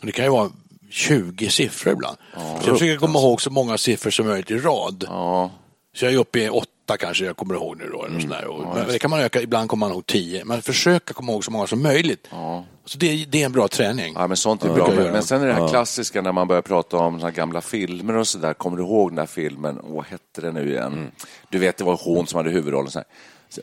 Och 0.00 0.06
det 0.06 0.12
kan 0.12 0.24
ju 0.24 0.30
vara 0.30 0.50
20 0.90 1.50
siffror 1.50 1.92
ibland. 1.92 2.16
Så 2.34 2.68
jag 2.70 2.78
försöker 2.78 2.96
komma 2.96 3.18
ihåg 3.18 3.42
så 3.42 3.50
många 3.50 3.78
siffror 3.78 4.10
som 4.10 4.26
möjligt 4.26 4.50
i 4.50 4.58
rad. 4.58 5.04
Ja, 5.08 5.50
Så 5.96 6.04
jag 6.04 6.14
är 6.14 6.18
uppe 6.18 6.38
i 6.38 6.48
åtta 6.86 6.96
kanske 6.96 7.24
jag 7.24 7.36
kommer 7.36 7.54
ihåg 7.54 7.78
nu 7.78 7.90
då. 7.92 8.04
Eller 8.04 8.42
mm. 8.42 8.50
och, 8.50 8.74
men 8.74 8.88
det 8.88 8.98
kan 8.98 9.10
man 9.10 9.20
öka, 9.20 9.42
ibland 9.42 9.68
kommer 9.68 9.86
man 9.86 9.94
ihåg 9.94 10.06
tio. 10.06 10.44
Men 10.44 10.62
försöka 10.62 11.14
komma 11.14 11.32
ihåg 11.32 11.44
så 11.44 11.50
många 11.50 11.66
som 11.66 11.82
möjligt. 11.82 12.28
Så 12.84 12.98
det, 12.98 13.24
det 13.24 13.42
är 13.42 13.46
en 13.46 13.52
bra 13.52 13.68
träning. 13.68 14.14
ja 14.16 14.26
men 14.26 14.36
sånt 14.36 14.64
är 14.64 14.74
bra. 14.74 14.90
Men, 14.96 15.12
men 15.12 15.22
sen 15.22 15.42
är 15.42 15.46
det 15.46 15.52
här 15.52 15.68
klassiska 15.68 16.22
när 16.22 16.32
man 16.32 16.48
börjar 16.48 16.62
prata 16.62 16.96
om 16.96 17.20
såna 17.20 17.30
gamla 17.30 17.60
filmer 17.60 18.16
och 18.16 18.28
sådär. 18.28 18.54
Kommer 18.54 18.76
du 18.76 18.82
ihåg 18.82 19.10
den 19.10 19.16
där 19.16 19.26
filmen? 19.26 19.80
Åh, 19.82 19.96
vad 19.96 20.04
hette 20.04 20.40
den 20.40 20.54
nu 20.54 20.70
igen? 20.70 21.10
Du 21.50 21.58
vet, 21.58 21.76
det 21.76 21.84
var 21.84 22.00
hon 22.04 22.26
som 22.26 22.36
hade 22.36 22.50
huvudrollen. 22.50 22.90
Så 22.90 22.98
här. 22.98 23.06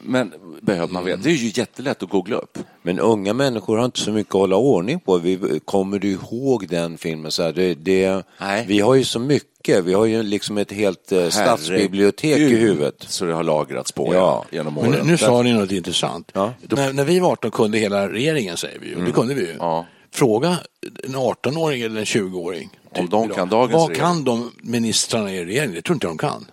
Men 0.01 0.33
behöver 0.61 0.93
man 0.93 1.05
veta? 1.05 1.21
Det 1.23 1.29
är 1.29 1.33
ju 1.33 1.51
jättelätt 1.55 2.03
att 2.03 2.09
googla 2.09 2.35
upp. 2.35 2.57
Men 2.81 2.99
unga 2.99 3.33
människor 3.33 3.77
har 3.77 3.85
inte 3.85 3.99
så 3.99 4.11
mycket 4.11 4.35
att 4.35 4.41
hålla 4.41 4.55
ordning 4.55 4.99
på. 4.99 5.17
Vi, 5.17 5.59
kommer 5.65 5.99
du 5.99 6.11
ihåg 6.11 6.67
den 6.69 6.97
filmen? 6.97 7.31
Så 7.31 7.43
här, 7.43 7.53
det, 7.53 7.73
det, 7.73 8.23
Nej. 8.39 8.65
Vi 8.67 8.79
har 8.79 8.95
ju 8.95 9.03
så 9.03 9.19
mycket. 9.19 9.83
Vi 9.85 9.93
har 9.93 10.05
ju 10.05 10.23
liksom 10.23 10.57
ett 10.57 10.71
helt 10.71 11.11
eh, 11.11 11.29
stadsbibliotek 11.29 12.37
i 12.37 12.55
huvudet. 12.55 12.95
Så 12.99 13.25
det 13.25 13.33
har 13.33 13.43
lagrats 13.43 13.91
på 13.91 14.13
Ja. 14.13 14.45
genom 14.51 14.73
Men 14.73 14.83
åren. 14.83 14.99
nu, 15.05 15.11
nu 15.11 15.17
sa 15.17 15.41
ni 15.41 15.53
något 15.53 15.71
intressant. 15.71 16.31
Ja. 16.33 16.53
När, 16.61 16.93
när 16.93 17.05
vi 17.05 17.19
var 17.19 17.31
18 17.31 17.51
kunde 17.51 17.77
hela 17.77 18.09
regeringen, 18.09 18.57
säger 18.57 18.79
vi 18.79 18.87
ju. 18.89 18.95
Och 18.95 19.03
det 19.03 19.11
kunde 19.11 19.33
vi 19.33 19.41
ju. 19.41 19.55
Ja. 19.59 19.85
Fråga 20.11 20.57
en 21.03 21.15
18-åring 21.15 21.81
eller 21.81 21.99
en 21.99 22.05
20-åring. 22.05 22.69
Om 22.95 23.09
de 23.09 23.23
idag. 23.25 23.35
kan 23.35 23.49
dagens 23.49 23.73
Vad 23.73 23.89
regering. 23.89 24.05
kan 24.05 24.23
de 24.23 24.51
ministrarna 24.61 25.33
i 25.33 25.45
regeringen? 25.45 25.75
Det 25.75 25.81
tror 25.81 25.95
inte 25.95 26.07
de 26.07 26.17
kan. 26.17 26.45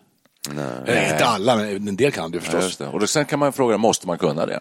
Nej. 0.49 1.11
Inte 1.13 1.25
alla, 1.25 1.57
men 1.57 1.89
en 1.89 1.97
del 1.97 2.13
kan 2.13 2.31
det 2.31 2.37
Ja, 2.39 2.43
förstås. 2.43 2.65
just 2.65 2.79
det. 2.79 2.87
Och 2.87 3.01
då, 3.01 3.07
sen 3.07 3.25
kan 3.25 3.39
man 3.39 3.53
fråga, 3.53 3.77
måste 3.79 4.07
man 4.07 4.19
kunna 4.19 4.47
det? 4.47 4.61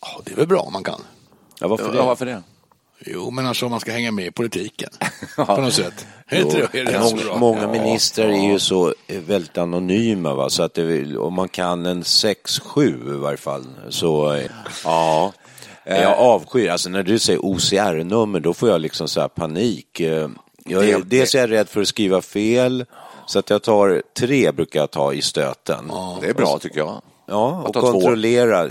Ja, 0.00 0.20
det 0.24 0.32
är 0.32 0.36
väl 0.36 0.46
bra 0.46 0.60
om 0.60 0.72
man 0.72 0.84
kan. 0.84 1.00
Ja, 1.60 1.68
varför 1.68 1.84
Ja, 1.84 1.92
det? 1.92 1.98
varför 2.06 2.26
det? 2.26 2.42
Jo, 3.06 3.30
men 3.30 3.46
alltså 3.46 3.64
om 3.66 3.70
man 3.70 3.80
ska 3.80 3.92
hänga 3.92 4.10
med 4.10 4.26
i 4.26 4.30
politiken. 4.30 4.90
på 5.36 5.56
något 5.60 5.72
sätt. 5.74 6.06
Många, 7.00 7.36
många 7.38 7.68
ministrar 7.68 8.28
är 8.28 8.50
ju 8.52 8.58
så 8.58 8.94
eh, 9.06 9.20
väldigt 9.20 9.58
anonyma. 9.58 10.34
Va? 10.34 10.50
Så 10.50 10.62
att 10.62 10.74
det, 10.74 11.16
om 11.16 11.34
man 11.34 11.48
kan 11.48 11.86
en 11.86 12.02
6-7 12.02 13.14
i 13.14 13.18
varje 13.18 13.36
fall 13.36 13.64
så 13.88 14.32
eh, 14.32 14.46
ja. 14.84 15.32
Jag 15.84 16.18
avskyr, 16.18 16.68
alltså 16.70 16.88
när 16.90 17.02
du 17.02 17.18
säger 17.18 17.38
OCR-nummer 17.44 18.40
då 18.40 18.54
får 18.54 18.68
jag 18.68 18.80
liksom 18.80 19.08
så 19.08 19.20
här 19.20 19.28
panik. 19.28 20.00
Eh, 20.00 20.28
Jag 20.64 20.88
är, 20.88 20.98
Det- 20.98 21.04
dels 21.04 21.34
är 21.34 21.38
jag 21.38 21.50
rädd 21.50 21.68
för 21.68 21.80
att 21.80 21.88
skriva 21.88 22.22
fel 22.22 22.84
så 23.28 23.38
att 23.38 23.50
jag 23.50 23.62
tar 23.62 24.02
tre 24.18 24.52
brukar 24.52 24.80
jag 24.80 24.90
ta 24.90 25.12
i 25.12 25.22
stöten. 25.22 25.92
Det 26.20 26.28
är 26.28 26.34
bra 26.34 26.58
tycker 26.58 26.78
jag. 26.78 27.02
Ja, 27.30 27.62
och 27.66 27.74
kontrollera. 27.74 28.68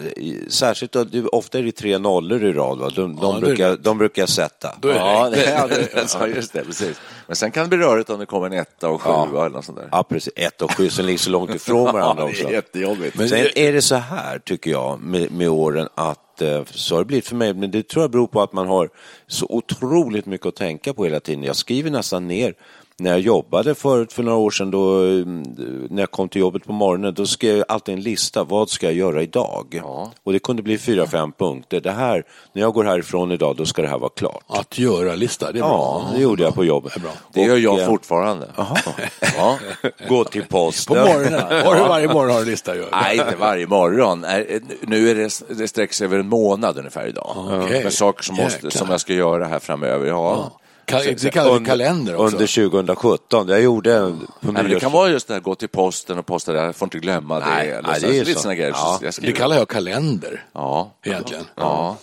Särskilt, 0.49 0.91
det- 0.93 1.25
ofta 1.27 1.59
är 1.59 1.63
det 1.63 1.71
tre 1.71 1.97
nollor 1.97 2.43
i 2.43 2.53
rad. 2.53 2.77
Va? 2.79 2.89
De, 2.95 3.15
de, 3.15 3.19
Ja, 3.21 3.31
det 3.31 3.37
är 3.37 3.41
brukar, 3.41 3.69
rätt. 3.71 3.83
de 3.83 3.97
brukar 3.97 4.21
jag 4.21 4.29
sätta. 4.29 4.75
Då 4.81 4.87
är 4.87 4.93
det 4.93 4.99
Ja, 4.99 5.29
det, 5.33 5.43
ja, 5.51 5.67
det, 5.67 5.89
ja, 6.19 6.27
just 6.27 6.53
det, 6.53 6.63
precis. 6.63 6.99
Men 7.27 7.35
sen 7.35 7.51
kan 7.51 7.63
det 7.63 7.77
bli 7.77 7.85
rörigt 7.85 8.09
om 8.09 8.19
det 8.19 8.25
kommer 8.25 8.47
en 8.47 8.53
etta 8.53 8.89
och 8.89 9.01
sjua 9.01 9.45
eller 9.45 9.49
något 9.49 9.65
sånt 9.65 9.77
där. 9.77 9.89
Ja, 9.91 10.03
precis. 10.03 10.33
Ett 10.35 10.61
och 10.61 10.71
sju 10.77 10.89
som 10.89 11.05
ligger 11.05 11.19
så 11.19 11.29
långt 11.29 11.55
ifrån 11.55 11.85
varandra 11.93 12.23
det 12.25 12.29
också. 12.29 12.47
är 12.47 12.51
jättejobbigt. 12.51 13.15
Men 13.17 13.29
Sen 13.29 13.47
är 13.55 13.73
det 13.73 13.81
så 13.81 13.95
här, 13.95 14.39
tycker 14.39 14.71
jag, 14.71 14.99
med, 15.01 15.31
med 15.31 15.49
åren 15.49 15.87
att 15.95 16.41
eh, 16.41 16.63
så 16.71 16.95
har 16.95 16.99
det 17.01 17.05
blivit 17.05 17.27
för 17.27 17.35
mig, 17.35 17.53
men 17.53 17.71
det 17.71 17.87
tror 17.87 18.03
jag 18.03 18.11
beror 18.11 18.27
på 18.27 18.41
att 18.41 18.53
man 18.53 18.67
har 18.67 18.89
så 19.27 19.45
otroligt 19.49 20.25
mycket 20.25 20.47
att 20.47 20.55
tänka 20.55 20.93
på 20.93 21.03
hela 21.03 21.19
tiden. 21.19 21.43
Jag 21.43 21.55
skriver 21.55 21.89
nästan 21.91 22.27
ner 22.27 22.53
när 22.99 23.11
jag 23.11 23.19
jobbade 23.19 23.75
förut 23.75 24.13
för 24.13 24.23
några 24.23 24.37
år 24.37 24.51
sedan, 24.51 24.71
då, 24.71 25.03
eh, 25.03 25.25
när 25.89 25.99
jag 26.01 26.11
kom 26.11 26.29
till 26.29 26.41
jobbet 26.41 26.63
på 26.65 26.73
morgonen, 26.73 27.13
då 27.13 27.25
skrev 27.25 27.57
jag 27.57 27.65
alltid 27.69 27.95
en 27.95 28.01
lista. 28.01 28.43
Vad 28.43 28.69
ska 28.69 28.85
jag 28.85 28.95
göra 28.95 29.21
idag? 29.23 29.81
Ja. 29.83 30.11
Och 30.23 30.33
det 30.33 30.39
kunde 30.39 30.61
bli 30.63 30.77
fyra, 30.77 31.07
fem 31.07 31.31
punkter. 31.31 31.79
Det 31.81 31.91
här, 31.91 32.23
när 32.53 32.61
jag 32.61 32.73
går 32.73 32.83
härifrån 32.83 33.31
idag, 33.31 33.55
då 33.55 33.65
ska 33.65 33.81
det 33.81 33.87
här 33.87 33.97
vara 33.97 34.09
klart. 34.15 34.43
Att 34.47 34.77
göra-lista, 34.77 35.51
det 35.51 35.57
är 35.59 35.61
Ja, 35.61 35.67
bra. 35.67 36.11
det 36.15 36.21
gjorde 36.21 36.43
jag 36.43 36.55
på 36.55 36.65
jobbet. 36.65 36.93
Det 36.93 36.99
bra. 36.99 37.11
Det 37.33 37.41
gör 37.41 37.57
jag 37.57 37.79
eh, 37.79 37.85
fortfarande. 37.85 38.47
Ja. 39.37 39.57
Gå 40.09 40.23
till 40.23 40.41
På 40.41 40.47
posten. 40.47 40.97
morgonen, 40.97 41.63
har 41.65 41.75
du 41.75 41.81
varje 41.81 42.07
morgon 42.07 42.31
har 42.33 42.39
du 42.39 42.45
lista 42.45 42.75
göra? 42.75 42.87
Nej, 43.01 43.17
inte 43.17 43.35
varje 43.39 43.67
morgon. 43.67 44.25
Nu 44.81 45.09
är 45.09 45.15
det, 45.15 45.57
det 45.57 45.67
sträcker 45.67 45.93
sig 45.93 46.05
över 46.05 46.19
en 46.19 46.29
månad 46.29 46.77
ungefär 46.77 47.07
idag. 47.07 47.33
Okej. 47.63 47.83
Med 47.83 47.93
saker 47.93 48.23
som, 48.23 48.35
måste, 48.35 48.71
som 48.71 48.89
jag 48.89 48.99
ska 49.01 49.13
göra 49.13 49.45
här 49.45 49.59
framöver. 49.59 50.07
Ja. 50.07 50.51
Ka- 50.87 51.15
Det 51.23 51.29
kallas 51.31 51.57
för 51.57 51.65
kalender 51.65 52.15
också. 52.15 52.35
Under 52.35 52.69
2017. 52.69 53.47
Jag 53.49 53.61
gjorde 53.61 53.99
på 53.99 54.07
Nej, 54.51 54.53
men 54.63 54.69
det 54.69 54.79
kan 54.79 54.91
vara 54.91 55.09
just 55.09 55.27
det 55.27 55.33
här, 55.33 55.41
gå 55.41 55.55
till 55.55 55.67
posten 55.69 56.17
och 56.19 56.25
posta 56.25 56.53
det, 56.53 56.59
jag 56.61 56.75
får 56.75 56.85
inte 56.85 56.99
glömma 56.99 57.39
Nej, 57.39 57.67
det. 57.67 57.73
eller 57.73 57.89
nej, 57.89 58.01
så- 58.01 58.07
det 58.07 58.15
är 58.17 58.19
lite 58.19 58.33
så. 58.33 58.39
såna 58.39 58.55
grejer. 58.55 58.69
Ja, 58.71 58.97
Så 58.99 59.05
jag 59.05 59.13
Det 59.21 59.31
kallar 59.31 59.55
jag 59.55 59.67
kalender, 59.67 60.45
Ja. 60.53 60.91
egentligen. 61.03 61.43
Ja, 61.55 61.97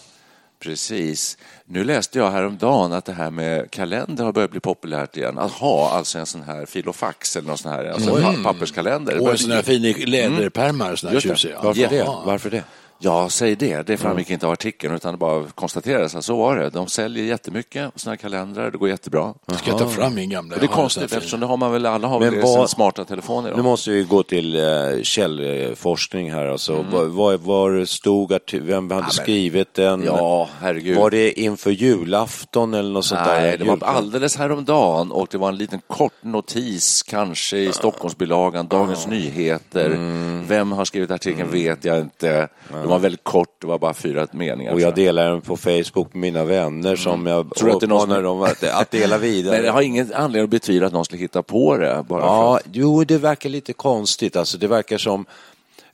precis. 0.62 1.38
Nu 1.66 1.84
läste 1.84 2.18
jag 2.18 2.30
häromdagen 2.30 2.92
att 2.92 3.04
det 3.04 3.12
här 3.12 3.30
med 3.30 3.70
kalender 3.70 4.24
har 4.24 4.32
börjat 4.32 4.50
bli 4.50 4.60
populärt 4.60 5.16
igen. 5.16 5.38
Att 5.38 5.50
ha 5.52 5.90
alltså 5.90 6.18
en 6.18 6.26
sån 6.26 6.42
här 6.42 6.66
filofax 6.66 7.36
eller 7.36 7.48
någon 7.48 7.58
sån 7.58 7.72
här 7.72 7.84
alltså 7.84 8.10
en 8.16 8.22
pa- 8.22 8.52
papperskalender. 8.52 9.20
Och 9.22 9.30
en 9.30 9.38
sån 9.38 9.50
bli- 9.50 9.62
fin 9.62 10.10
läderpärmar, 10.10 10.96
sån 10.96 11.10
här 11.10 11.20
tjusiga. 11.20 11.60
Varför 11.62 11.80
Ja. 11.80 11.88
det? 11.90 12.04
Varför 12.24 12.50
det? 12.50 12.64
Ja, 13.04 13.28
säg 13.28 13.56
det. 13.56 13.86
Det 13.86 13.96
framgick 13.96 14.30
inte 14.30 14.46
av 14.46 14.52
artikeln 14.52 14.94
utan 14.94 15.12
det 15.14 15.18
bara 15.18 15.44
konstaterades 15.54 16.14
att 16.14 16.24
så 16.24 16.36
var 16.36 16.56
det. 16.56 16.70
De 16.70 16.86
säljer 16.86 17.24
jättemycket 17.24 17.92
här 18.06 18.16
kalendrar. 18.16 18.70
Det 18.70 18.78
går 18.78 18.88
jättebra. 18.88 19.34
Ska 19.56 19.70
jag 19.70 19.78
ta 19.78 19.88
fram 19.88 20.14
min 20.14 20.30
gamla? 20.30 20.56
Det 20.56 20.64
är 20.64 20.66
konstigt 20.66 21.12
eftersom 21.12 21.40
det 21.40 21.46
har 21.46 21.56
man 21.56 21.72
väl, 21.72 21.86
alla 21.86 22.08
har 22.08 22.20
väl 22.20 22.40
vad- 22.42 22.70
smarta 22.70 23.04
telefoner. 23.04 23.50
Nu 23.50 23.56
Då. 23.56 23.62
måste 23.62 23.90
vi 23.90 24.02
gå 24.04 24.22
till 24.22 24.54
eh, 24.54 25.02
källforskning 25.02 26.32
här. 26.32 26.46
Alltså. 26.46 26.72
Mm. 26.72 26.86
Vad, 26.90 27.08
vad, 27.08 27.40
vad 27.40 27.88
stod 27.88 28.32
vem 28.52 28.90
hade 28.90 29.10
skrivit 29.10 29.74
den? 29.74 30.02
Ja, 30.02 30.48
herregud. 30.60 30.96
Var 30.96 31.10
det 31.10 31.40
inför 31.40 31.70
julafton 31.70 32.74
eller 32.74 32.90
något 32.90 33.04
sånt 33.04 33.24
där? 33.24 33.40
Nej, 33.40 33.58
det 33.58 33.64
var 33.64 33.78
alldeles 33.82 34.36
häromdagen 34.36 35.12
och 35.12 35.28
det 35.30 35.38
var 35.38 35.48
en 35.48 35.56
liten 35.56 35.80
kort 35.86 36.12
notis, 36.20 37.02
kanske 37.02 37.58
i 37.58 37.72
Stockholmsbilagan, 37.72 38.66
Dagens 38.68 39.06
Nyheter. 39.06 39.86
Mm. 39.86 40.44
Vem 40.48 40.72
har 40.72 40.84
skrivit 40.84 41.10
artikeln 41.10 41.50
vet 41.50 41.84
jag 41.84 42.00
inte. 42.00 42.48
Det 42.94 42.98
var 42.98 43.02
väldigt 43.02 43.24
kort, 43.24 43.60
det 43.60 43.66
var 43.66 43.78
bara 43.78 43.94
fyra 43.94 44.26
meningar. 44.32 44.72
Och 44.72 44.78
tror 44.78 44.88
jag 44.88 44.94
delar 44.94 45.30
den 45.30 45.40
på 45.40 45.56
Facebook 45.56 46.14
med 46.14 46.20
mina 46.20 46.44
vänner 46.44 46.96
som 46.96 47.26
jag 47.26 47.40
Mm. 47.40 47.50
Tror 47.50 47.68
du 47.68 47.74
att 47.74 47.80
det 47.80 47.86
är 47.86 47.88
någon 47.88 48.22
dem 48.22 48.42
att, 48.42 48.64
att 48.64 48.90
dela 48.90 49.18
vidare. 49.28 49.56
Men 49.56 49.66
jag 49.66 49.72
har 49.72 49.82
ingen 49.82 50.12
anledning 50.14 50.44
att 50.44 50.50
betvivla 50.50 50.86
att 50.86 50.92
någon 50.92 51.04
skulle 51.04 51.22
hitta 51.22 51.42
på 51.42 51.76
det. 51.76 52.04
Bara 52.08 52.20
för 52.20 52.28
Ja, 52.28 52.56
att... 52.56 52.62
jo, 52.72 53.04
det 53.04 53.18
verkar 53.18 53.48
lite 53.48 53.72
konstigt. 53.72 54.36
Alltså, 54.36 54.58
det 54.58 54.66
verkar 54.66 54.98
som... 54.98 55.26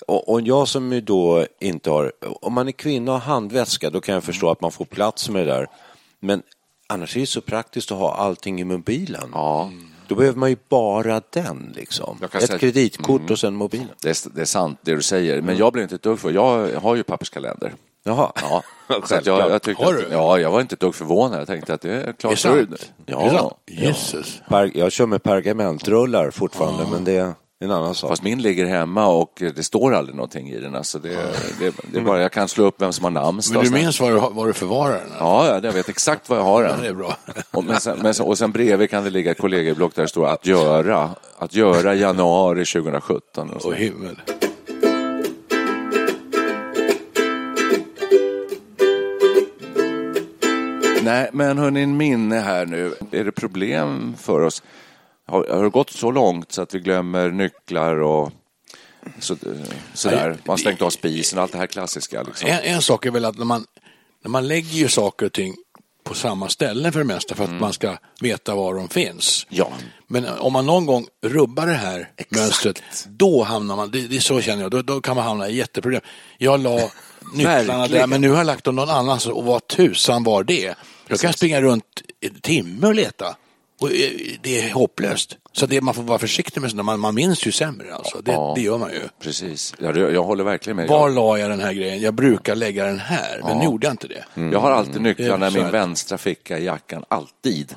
Och, 0.06 0.40
jag 0.40 0.68
som 0.68 0.92
ju 0.92 1.00
då 1.00 1.46
inte 1.60 1.90
har... 1.90 2.12
Om 2.40 2.52
man 2.52 2.68
är 2.68 2.72
kvinna 2.72 3.12
och 3.12 3.20
har 3.20 3.34
handväska, 3.34 3.90
då 3.90 4.00
kan 4.00 4.14
jag 4.14 4.24
förstå 4.24 4.50
att 4.50 4.60
man 4.60 4.72
får 4.72 4.84
plats 4.84 5.28
med 5.28 5.46
det 5.46 5.52
där. 5.52 5.66
Men 6.20 6.42
annars 6.86 7.16
är 7.16 7.20
det 7.20 7.26
så 7.26 7.40
praktiskt 7.40 7.92
att 7.92 7.98
ha 7.98 8.14
allting 8.14 8.60
i 8.60 8.64
mobilen. 8.64 9.30
Ja. 9.32 9.70
Då 10.10 10.16
behöver 10.16 10.38
man 10.38 10.50
ju 10.50 10.56
bara 10.68 11.22
den, 11.30 11.72
liksom. 11.76 12.18
Ett 12.32 12.42
säga- 12.46 12.58
kreditkort 12.58 13.30
och 13.30 13.38
sen 13.38 13.54
mobilen. 13.54 13.88
Det 14.02 14.08
är, 14.08 14.34
det 14.34 14.40
är 14.40 14.44
sant 14.44 14.78
det 14.82 14.94
du 14.94 15.02
säger, 15.02 15.42
men 15.42 15.56
jag 15.56 15.72
blev 15.72 15.82
inte 15.82 15.94
ett 15.94 16.02
dugg 16.02 16.18
för. 16.18 16.30
Jag 16.30 16.68
har 16.80 16.94
ju 16.96 17.02
papperskalender. 17.02 17.74
Jaha. 18.04 18.32
Ja, 18.42 18.62
så 19.06 19.14
att 19.14 19.26
jag, 19.26 19.50
jag 19.50 19.62
tyckte 19.62 19.84
Har 19.84 19.94
att, 19.94 20.00
du? 20.00 20.06
ja, 20.12 20.38
jag 20.38 20.50
var 20.50 20.60
inte 20.60 20.74
ett 20.74 20.80
dugg 20.80 20.94
förvånad. 20.94 21.40
Jag 21.40 21.46
tänkte 21.46 21.74
att 21.74 21.80
det 21.80 21.92
är 21.92 22.12
klart. 22.12 22.44
Är 22.44 22.56
det 22.56 22.66
sant? 22.66 22.92
Ja, 23.06 23.20
Är 23.20 23.30
det 23.32 23.38
sant? 23.38 23.54
Jesus. 23.66 24.42
Per, 24.48 24.70
jag 24.74 24.92
kör 24.92 25.06
med 25.06 25.22
pergamentrullar 25.22 26.30
fortfarande, 26.30 26.86
men 26.92 27.04
det 27.04 27.16
är 27.16 27.32
en 27.64 27.70
annan 27.70 27.94
sak. 27.94 28.10
Fast 28.10 28.22
min 28.22 28.42
ligger 28.42 28.66
hemma 28.66 29.06
och 29.06 29.32
det 29.56 29.62
står 29.64 29.94
aldrig 29.94 30.16
någonting 30.16 30.48
i 30.48 30.60
den. 30.60 30.74
Alltså 30.74 30.98
det, 30.98 31.08
det, 31.58 31.74
det 31.92 31.98
är 31.98 32.02
bara, 32.02 32.22
jag 32.22 32.32
kan 32.32 32.48
slå 32.48 32.64
upp 32.64 32.82
vem 32.82 32.92
som 32.92 33.04
har 33.04 33.10
namnsdag. 33.10 33.54
Men 33.54 33.62
du 33.64 33.68
och 33.78 33.82
minns 33.82 34.00
var 34.00 34.10
du, 34.10 34.16
var 34.34 34.46
du 34.46 34.52
förvarar 34.52 34.92
den? 34.92 35.10
Ja, 35.18 35.46
ja, 35.46 35.60
jag 35.62 35.72
vet 35.72 35.88
exakt 35.88 36.28
var 36.28 36.36
jag 36.36 36.44
har 36.44 36.62
Ja, 36.62 36.68
det 36.68 36.82
är 36.82 36.88
den. 36.88 36.96
bra. 36.98 37.16
Och, 37.50 37.64
men 37.64 37.80
sen, 37.80 37.98
men 38.02 38.14
och 38.22 38.38
sen 38.38 38.52
bredvid 38.52 38.90
kan 38.90 39.04
det 39.04 39.10
ligga 39.10 39.34
kollegieblock 39.34 39.94
där 39.94 40.02
det 40.02 40.08
står 40.08 40.26
att 40.26 40.46
göra. 40.46 41.10
Att 41.38 41.54
göra 41.54 41.94
januari 41.94 42.64
2017. 42.64 43.50
Och. 43.50 43.66
Åh 43.66 43.74
himmel. 43.74 44.16
Nej, 51.02 51.30
men 51.32 51.58
hörni, 51.58 51.86
minne 51.86 52.36
här 52.36 52.66
nu. 52.66 52.94
Är 53.10 53.24
det 53.24 53.32
problem 53.32 54.14
för 54.18 54.40
oss? 54.40 54.62
Har, 55.30 55.46
har 55.50 55.64
det 55.64 55.70
gått 55.70 55.90
så 55.90 56.10
långt 56.10 56.52
så 56.52 56.62
att 56.62 56.74
vi 56.74 56.78
glömmer 56.78 57.30
nycklar 57.30 57.96
och 57.96 58.32
så, 59.18 59.36
sådär? 59.94 60.28
Man 60.28 60.38
har 60.52 60.56
stängt 60.56 60.82
av 60.82 60.90
spisen 60.90 61.38
och 61.38 61.42
allt 61.42 61.52
det 61.52 61.58
här 61.58 61.66
klassiska. 61.66 62.22
Liksom. 62.22 62.48
En, 62.48 62.58
en 62.58 62.82
sak 62.82 63.06
är 63.06 63.10
väl 63.10 63.24
att 63.24 63.38
när 63.38 63.44
man, 63.44 63.64
när 64.24 64.30
man 64.30 64.48
lägger 64.48 64.74
ju 64.74 64.88
saker 64.88 65.26
och 65.26 65.32
ting 65.32 65.54
på 66.04 66.14
samma 66.14 66.48
ställe 66.48 66.92
för 66.92 66.98
det 66.98 67.04
mesta 67.04 67.34
för 67.34 67.44
att 67.44 67.50
man 67.50 67.72
ska 67.72 67.96
veta 68.20 68.54
var 68.54 68.74
de 68.74 68.88
finns. 68.88 69.46
Ja. 69.48 69.72
Men 70.06 70.26
om 70.28 70.52
man 70.52 70.66
någon 70.66 70.86
gång 70.86 71.06
rubbar 71.22 71.66
det 71.66 71.72
här 71.72 72.10
mönstret, 72.28 72.82
då 73.06 73.42
hamnar 73.42 73.76
man, 73.76 73.90
det, 73.90 74.00
det 74.00 74.16
är 74.16 74.20
så 74.20 74.40
känner 74.40 74.62
jag, 74.62 74.70
då, 74.70 74.82
då 74.82 75.00
kan 75.00 75.16
man 75.16 75.24
hamna 75.24 75.48
i 75.48 75.56
jätteproblem. 75.56 76.00
Jag 76.38 76.60
la 76.60 76.76
nycklarna 77.34 77.88
där, 77.88 78.06
men 78.06 78.20
nu 78.20 78.30
har 78.30 78.36
jag 78.36 78.46
lagt 78.46 78.64
dem 78.64 78.76
någon 78.76 78.90
annanstans 78.90 79.36
och 79.36 79.44
vad 79.44 79.66
tusan 79.66 80.24
var 80.24 80.44
det? 80.44 80.74
Då 81.06 81.16
kan 81.16 81.28
jag 81.28 81.34
springa 81.34 81.60
runt 81.60 82.02
en 82.20 82.40
timme 82.40 82.86
och 82.86 82.94
leta. 82.94 83.36
Och 83.80 83.88
eh, 83.92 84.10
det 84.42 84.60
är 84.60 84.72
hopplöst. 84.72 85.36
Så 85.52 85.66
det, 85.66 85.80
man 85.80 85.94
får 85.94 86.02
vara 86.02 86.18
försiktig 86.18 86.60
med 86.60 86.70
sådana, 86.70 86.82
man, 86.82 87.00
man 87.00 87.14
minns 87.14 87.46
ju 87.46 87.52
sämre 87.52 87.94
alltså. 87.94 88.20
Det, 88.22 88.32
Ja. 88.32 88.52
det 88.56 88.62
gör 88.62 88.78
man 88.78 88.90
ju. 88.90 89.00
Precis. 89.22 89.74
Ja, 89.78 89.92
det- 89.92 90.00
jag 90.12 90.22
håller 90.24 90.44
verkligen 90.44 90.76
med. 90.76 90.88
Var 90.88 91.08
Jag, 91.08 91.14
la 91.14 91.38
jag 91.38 91.50
den 91.50 91.60
här 91.60 91.72
grejen? 91.72 92.00
Jag 92.00 92.14
brukar 92.14 92.54
lägga 92.54 92.84
den 92.84 92.98
här, 92.98 93.40
men 93.44 93.58
nu 93.58 93.64
gjorde 93.64 93.86
jag 93.86 93.92
inte 93.92 94.08
det. 94.08 94.24
jag 94.52 94.60
har 94.60 94.70
alltid 94.70 95.02
nycklarna 95.02 95.48
i 95.48 95.50
min 95.50 95.64
det. 95.64 95.70
vänstra 95.70 96.18
ficka 96.18 96.58
i 96.58 96.64
jackan. 96.64 97.04
Alltid. 97.08 97.74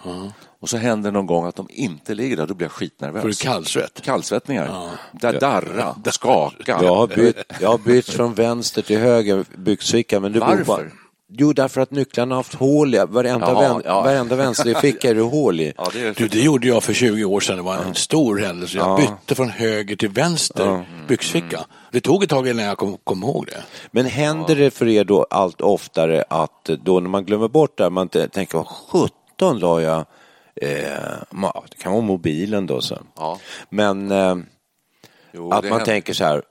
Och 0.60 0.70
så 0.70 0.78
händer 0.78 1.12
någon 1.12 1.26
gång 1.26 1.46
att 1.46 1.56
de 1.56 1.68
inte 1.70 2.14
ligger 2.16 2.38
där. 2.38 2.48
Då 2.48 2.54
blir 2.54 2.66
jag 2.66 2.72
skitnervös. 2.72 3.22
Får 3.22 3.30
du 3.30 3.36
kallsvett? 3.36 4.02
Kallsvettningar. 4.02 4.90
Där 5.12 5.40
darra, 5.40 5.96
skaka. 6.12 6.80
Jag 6.82 6.96
har, 6.96 7.08
bytt, 7.08 7.38
jag 7.62 7.70
har 7.70 7.78
bytt 7.78 8.10
från 8.10 8.34
vänster 8.34 8.82
till 8.82 8.98
höger 9.00 9.46
byxficka. 9.58 10.20
Men 10.20 10.32
det 10.32 10.40
beror 10.40 10.58
på- 10.58 10.64
Varför? 10.72 10.92
Jo, 11.38 11.54
därför 11.54 11.82
att 11.82 11.92
nycklarna 11.92 12.36
har 12.36 12.40
haft 12.40 12.54
hål 12.54 12.96
i. 12.96 12.98
Varenda, 13.08 13.48
Jaha, 13.52 13.74
vän, 13.74 13.82
ja. 13.86 14.02
varenda 14.02 14.36
vänsterficka 14.36 15.10
är 15.10 15.16
det 15.16 15.22
hål 15.22 15.60
i. 15.60 15.74
Ja, 15.78 15.90
det 15.94 16.18
Du, 16.18 16.28
det 16.28 16.40
gjorde 16.40 16.68
jag 16.68 16.84
för 16.84 16.94
20 16.94 17.24
år 17.26 17.40
sedan. 17.40 17.56
Det 17.58 17.62
var 17.62 17.76
en 17.78 17.96
stor 17.96 18.38
händelse. 18.38 18.78
Jag 18.78 19.00
bytte 19.00 19.36
från 19.36 19.50
höger 19.50 19.96
till 19.96 20.10
vänster 20.10 20.86
byxficka. 21.08 21.60
Det 21.92 22.02
tog 22.02 22.24
ett 22.24 22.30
tag 22.30 22.48
innan 22.48 22.66
jag 22.66 22.78
kom, 22.78 22.98
kom 23.04 23.24
ihåg 23.24 23.46
det. 23.46 23.64
Men 23.92 24.06
händer 24.06 24.56
det 24.56 24.72
för 24.72 24.88
er 24.88 25.04
då 25.04 25.26
allt 25.30 25.62
oftare 25.62 26.24
att 26.30 26.64
då 26.64 27.00
när 27.00 27.10
man 27.10 27.26
glömmer 27.26 27.48
bort 27.48 27.78
det 27.78 27.84
här, 27.84 27.90
man 27.90 28.10
tänker 28.10 28.58
vad 28.58 28.68
sjutton 28.68 29.60
la 29.60 29.82
jag 29.82 30.06
eh, 30.62 30.68
det 31.70 31.78
kan 31.78 31.92
vara 31.92 32.02
mobilen 32.02 32.66
då 32.68 32.82
så. 32.82 32.98
Ja. 33.16 33.40
Men 33.70 34.12
eh, 34.12 34.36
Jo, 35.32 35.52
att 35.52 35.64
man 35.64 35.72
händer. 35.72 35.86
tänker 35.86 36.14
så 36.14 36.24
här, 36.24 36.42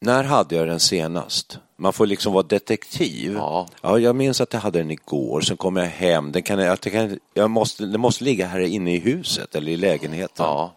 när 0.00 0.24
hade 0.24 0.56
jag 0.56 0.68
den 0.68 0.80
senast? 0.80 1.58
Man 1.82 1.92
får 1.92 2.06
liksom 2.06 2.32
vara 2.32 2.42
detektiv. 2.42 3.32
Ja. 3.32 3.68
Ja, 3.82 3.98
jag 3.98 4.16
minns 4.16 4.40
att 4.40 4.52
jag 4.52 4.60
hade 4.60 4.78
den 4.78 4.90
igår, 4.90 5.40
sen 5.40 5.56
kom 5.56 5.76
jag 5.76 5.86
hem. 5.86 6.32
Den, 6.32 6.42
kan, 6.42 6.58
jag, 6.58 6.78
jag 6.82 6.92
kan, 6.92 7.18
jag 7.34 7.50
måste, 7.50 7.86
den 7.86 8.00
måste 8.00 8.24
ligga 8.24 8.46
här 8.46 8.60
inne 8.60 8.94
i 8.94 8.98
huset 8.98 9.54
eller 9.54 9.72
i 9.72 9.76
lägenheten. 9.76 10.46
Ja. 10.46 10.74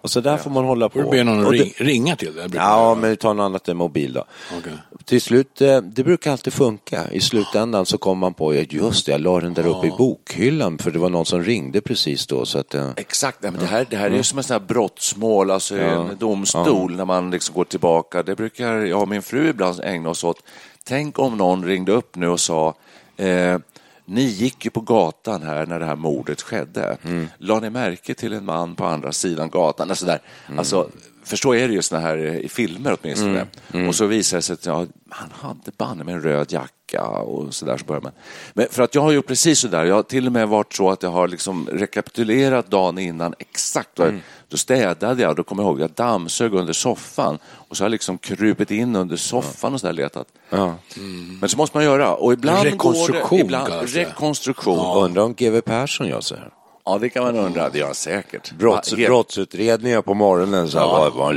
Och 0.00 0.10
så 0.10 0.20
där 0.20 0.36
får 0.36 0.50
man 0.50 0.64
hålla 0.64 0.88
på. 0.88 0.92
Får 0.92 1.02
du 1.02 1.10
be 1.10 1.24
någon 1.24 1.46
att 1.46 1.52
ring, 1.52 1.72
ringa 1.76 2.16
till 2.16 2.34
det? 2.34 2.48
brukar 2.48 2.66
Ja, 2.66 2.94
men 2.94 3.10
vi 3.10 3.16
tar 3.16 3.34
något 3.34 3.44
annat 3.44 3.68
än 3.68 3.76
mobil 3.76 4.12
då. 4.12 4.24
Okej. 4.58 4.72
Till 5.12 5.20
slut, 5.20 5.60
eh, 5.60 5.80
det 5.80 6.04
brukar 6.04 6.32
alltid 6.32 6.52
funka. 6.52 7.10
I 7.10 7.20
slutändan 7.20 7.86
så 7.86 7.98
kommer 7.98 8.20
man 8.20 8.34
på, 8.34 8.54
ja, 8.54 8.64
just 8.68 9.06
det, 9.06 9.12
jag 9.12 9.20
la 9.20 9.40
den 9.40 9.54
där 9.54 9.66
uppe 9.66 9.86
i 9.86 9.90
bokhyllan 9.90 10.78
för 10.78 10.90
det 10.90 10.98
var 10.98 11.10
någon 11.10 11.26
som 11.26 11.42
ringde 11.42 11.80
precis 11.80 12.26
då. 12.26 12.46
Så 12.46 12.58
att, 12.58 12.74
eh, 12.74 12.90
Exakt, 12.96 13.42
men 13.42 13.54
det 13.54 13.66
här, 13.66 13.86
det 13.90 13.96
här 13.96 14.10
är 14.10 14.16
ju 14.16 14.22
som 14.22 14.38
en 14.38 14.44
sån 14.44 14.54
här 14.54 14.66
brottsmål, 14.66 15.50
alltså 15.50 15.76
i 15.76 15.80
en 15.80 16.16
domstol, 16.18 16.96
när 16.96 17.04
man 17.04 17.30
liksom 17.30 17.54
går 17.54 17.64
tillbaka. 17.64 18.22
Det 18.22 18.36
brukar 18.36 18.76
jag 18.76 19.02
och 19.02 19.08
min 19.08 19.22
fru 19.22 19.48
ibland 19.48 19.80
ägna 19.80 20.10
oss 20.10 20.24
åt. 20.24 20.42
Tänk 20.84 21.18
om 21.18 21.36
någon 21.36 21.64
ringde 21.64 21.92
upp 21.92 22.16
nu 22.16 22.28
och 22.28 22.40
sa 22.40 22.74
eh, 23.16 23.58
ni 24.04 24.22
gick 24.22 24.64
ju 24.64 24.70
på 24.70 24.80
gatan 24.80 25.42
här 25.42 25.66
när 25.66 25.80
det 25.80 25.86
här 25.86 25.96
mordet 25.96 26.42
skedde. 26.42 26.96
La 27.38 27.60
ni 27.60 27.70
märke 27.70 28.14
till 28.14 28.32
en 28.32 28.44
man 28.44 28.74
på 28.74 28.84
andra 28.84 29.12
sidan 29.12 29.50
gatan? 29.50 29.90
Alltså, 29.90 30.06
där. 30.06 30.20
alltså 30.58 30.88
för 31.24 31.54
är 31.54 31.68
det 31.68 31.74
ju 31.74 31.82
såna 31.82 32.00
här 32.00 32.18
eh, 32.18 32.36
i 32.36 32.48
filmer 32.48 32.96
åtminstone. 33.02 33.30
Mm, 33.30 33.48
mm. 33.72 33.88
Och 33.88 33.94
så 33.94 34.06
visar 34.06 34.36
det 34.36 34.42
sig 34.42 34.54
att 34.54 34.66
ja, 34.66 34.86
han 35.08 35.30
hade 35.40 35.70
banne 35.76 36.04
med 36.04 36.14
en 36.14 36.22
röd 36.22 36.52
jacka 36.52 37.02
och 37.02 37.54
så 37.54 37.66
där. 37.66 37.78
Så 37.78 37.84
börjar 37.84 38.00
man. 38.00 38.12
Men 38.54 38.66
för 38.70 38.82
att 38.82 38.94
jag 38.94 39.02
har 39.02 39.12
gjort 39.12 39.26
precis 39.26 39.58
så 39.58 39.68
där. 39.68 39.84
Jag 39.84 39.94
har 39.94 40.02
till 40.02 40.26
och 40.26 40.32
med 40.32 40.48
varit 40.48 40.74
så 40.74 40.90
att 40.90 41.02
jag 41.02 41.10
har 41.10 41.28
liksom 41.28 41.68
rekapitulerat 41.72 42.70
dagen 42.70 42.98
innan 42.98 43.34
exakt. 43.38 43.98
Mm. 43.98 44.20
Då 44.48 44.56
städade 44.56 45.22
jag, 45.22 45.36
då 45.36 45.42
kommer 45.42 45.62
jag 45.62 45.70
ihåg, 45.70 45.80
jag 45.80 45.90
dammsög 45.90 46.54
under 46.54 46.72
soffan 46.72 47.38
och 47.44 47.76
så 47.76 47.82
har 47.82 47.86
jag 47.86 47.92
liksom 47.92 48.18
krupit 48.18 48.70
in 48.70 48.96
under 48.96 49.16
soffan 49.16 49.74
och 49.74 49.80
så 49.80 49.86
där 49.86 49.92
letat. 49.92 50.26
Ja. 50.50 50.74
Mm. 50.96 51.38
Men 51.38 51.48
så 51.48 51.56
måste 51.56 51.76
man 51.76 51.84
göra. 51.84 52.14
Och 52.14 52.32
ibland 52.32 52.64
rekonstruktion 52.64 53.28
går 53.28 53.36
det, 53.36 53.44
ibland, 53.44 53.68
kanske. 53.68 54.00
Rekonstruktion. 54.00 54.76
Ja. 54.76 55.04
Undrar 55.04 55.22
om 55.22 55.34
GW 55.34 55.60
Persson 55.60 56.08
gör 56.08 56.20
så 56.20 56.34
här. 56.34 56.50
Ja, 56.84 56.98
det 56.98 57.08
kan 57.08 57.24
man 57.24 57.36
undra. 57.36 57.68
Det 57.68 57.78
gör 57.78 57.86
han 57.86 57.94
säkert. 57.94 58.52
Brotts, 58.52 58.92
ja, 58.92 59.08
brottsutredningar 59.08 60.02
på 60.02 60.14
morgonen. 60.14 60.68
Så 60.68 60.78
ja. 60.78 60.86
var, 60.86 61.10
var, 61.10 61.34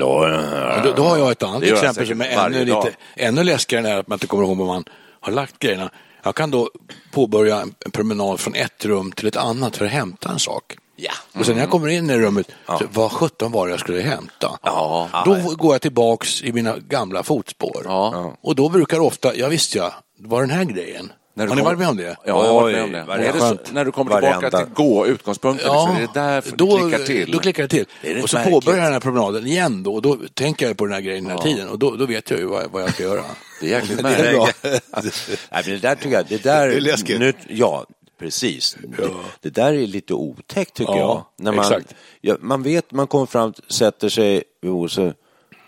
då, 0.83 0.93
då, 0.95 1.03
har 1.03 1.17
jag 1.17 1.31
ett 1.31 1.43
annat 1.43 1.63
exempel 1.63 2.07
som 2.07 2.21
är 2.21 2.45
ännu, 2.45 2.65
lite, 2.65 2.91
ännu 3.15 3.43
läskigare 3.43 3.91
än 3.91 3.99
att 3.99 4.07
man 4.07 4.15
inte 4.15 4.27
kommer 4.27 4.43
ihåg 4.43 4.57
var 4.57 4.65
man 4.65 4.83
har 5.19 5.31
lagt 5.31 5.59
grejerna. 5.59 5.89
Jag 6.23 6.35
kan 6.35 6.51
då 6.51 6.69
påbörja 7.11 7.61
en 7.85 7.91
promenad 7.91 8.39
från 8.39 8.55
ett 8.55 8.85
rum 8.85 9.11
till 9.11 9.27
ett 9.27 9.37
annat 9.37 9.77
för 9.77 9.85
att 9.85 9.91
hämta 9.91 10.29
en 10.29 10.39
sak. 10.39 10.75
Ja. 10.95 11.11
Mm. 11.33 11.39
Och 11.39 11.45
sen 11.45 11.55
när 11.55 11.61
jag 11.61 11.71
kommer 11.71 11.87
in 11.87 12.09
i 12.09 12.17
rummet, 12.17 12.51
ja. 12.65 12.79
så, 12.79 12.85
vad 12.91 13.11
sjutton 13.11 13.51
var 13.51 13.67
det 13.67 13.71
jag 13.71 13.79
skulle 13.79 14.01
hämta? 14.01 14.59
Ja. 14.63 15.09
Då 15.25 15.55
går 15.55 15.73
jag 15.73 15.81
tillbaks 15.81 16.43
i 16.43 16.53
mina 16.53 16.77
gamla 16.77 17.23
fotspår. 17.23 17.81
Ja. 17.85 18.33
Och 18.41 18.55
då 18.55 18.69
brukar 18.69 18.99
ofta, 18.99 19.35
ja 19.35 19.47
visst 19.47 19.75
ja, 19.75 19.93
det 20.17 20.27
var 20.27 20.41
den 20.41 20.49
här 20.49 20.63
grejen. 20.63 21.11
När 21.37 21.47
har 21.47 21.55
ni 21.55 21.61
varit 21.61 21.79
med 21.79 21.89
om 21.89 21.97
det? 21.97 22.03
Ja, 22.03 22.17
jag 22.23 22.35
har 22.35 22.53
varit 22.53 22.75
med 22.75 22.83
om 22.83 22.91
det. 22.91 22.99
Är 22.99 23.33
det 23.33 23.39
så, 23.39 23.57
när 23.71 23.85
du 23.85 23.91
kommer 23.91 24.11
tillbaka 24.11 24.39
Varenda. 24.39 24.65
till 24.65 24.73
gå, 24.73 25.07
utgångspunkten, 25.07 25.67
ja, 25.67 25.87
liksom, 25.87 25.95
är 25.95 26.01
det 26.01 26.33
därför 26.33 26.57
då, 26.57 26.77
du 26.77 26.89
klickar 26.89 27.05
till? 27.05 27.31
Då 27.31 27.39
klickar 27.39 27.63
det 27.63 27.69
till. 27.69 27.85
Det 28.01 28.23
och 28.23 28.29
så 28.29 28.37
märkligt. 28.37 28.53
påbörjar 28.53 28.77
jag 28.77 28.85
den 28.85 28.93
här 28.93 28.99
promenaden 28.99 29.47
igen 29.47 29.83
då, 29.83 29.93
och 29.93 30.01
då 30.01 30.17
tänker 30.33 30.67
jag 30.67 30.77
på 30.77 30.85
den 30.85 30.93
här 30.93 31.01
grejen 31.01 31.23
den 31.23 31.31
här 31.31 31.43
tiden 31.43 31.69
och 31.69 31.79
då, 31.79 31.95
då 31.95 32.05
vet 32.05 32.29
jag 32.29 32.39
ju 32.39 32.45
vad, 32.45 32.71
vad 32.71 32.83
jag 32.83 32.93
ska 32.93 33.03
göra. 33.03 33.23
Det 33.61 33.65
är 33.65 33.69
jäkligt 33.69 34.01
märkligt. 34.03 34.55
Nej, 35.51 35.63
det 35.65 35.77
där 35.77 35.95
tycker 35.95 36.15
jag, 36.15 36.25
det 36.29 36.43
där... 36.43 36.67
Det 36.67 36.75
är 36.75 36.81
läskigt. 36.81 37.19
Nu, 37.19 37.33
ja, 37.47 37.85
Precis. 38.19 38.77
Ja. 38.97 39.03
Det, 39.03 39.09
det, 39.41 39.49
där 39.49 39.73
är 39.73 39.87
lite 39.87 40.13
otäckt 40.13 40.73
tycker 40.73 40.93
ja, 40.93 40.99
jag. 40.99 41.45
När 41.45 41.51
man, 41.51 41.65
exakt. 41.65 41.95
Ja, 42.21 42.37
man 42.39 42.63
vet, 42.63 42.91
man 42.91 43.07
kommer 43.07 43.25
fram, 43.25 43.53
sätter 43.67 44.09
sig, 44.09 44.43
och 44.67 44.91
så 44.91 45.13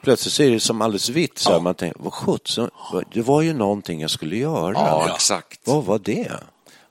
plötsligt 0.01 0.33
så 0.33 0.43
är 0.43 0.51
det 0.51 0.59
som 0.59 0.81
alldeles 0.81 1.09
vitt. 1.09 1.37
Så 1.37 1.51
ja. 1.51 1.59
Man 1.59 1.75
tänker, 1.75 1.99
vad 2.03 2.13
sjutton, 2.13 2.69
det 3.13 3.21
var 3.21 3.41
ju 3.41 3.53
någonting 3.53 4.01
jag 4.01 4.11
skulle 4.11 4.37
göra. 4.37 4.73
Ja, 4.73 5.09
exakt. 5.15 5.59
Vad 5.63 5.85
var 5.85 5.99
det? 5.99 6.31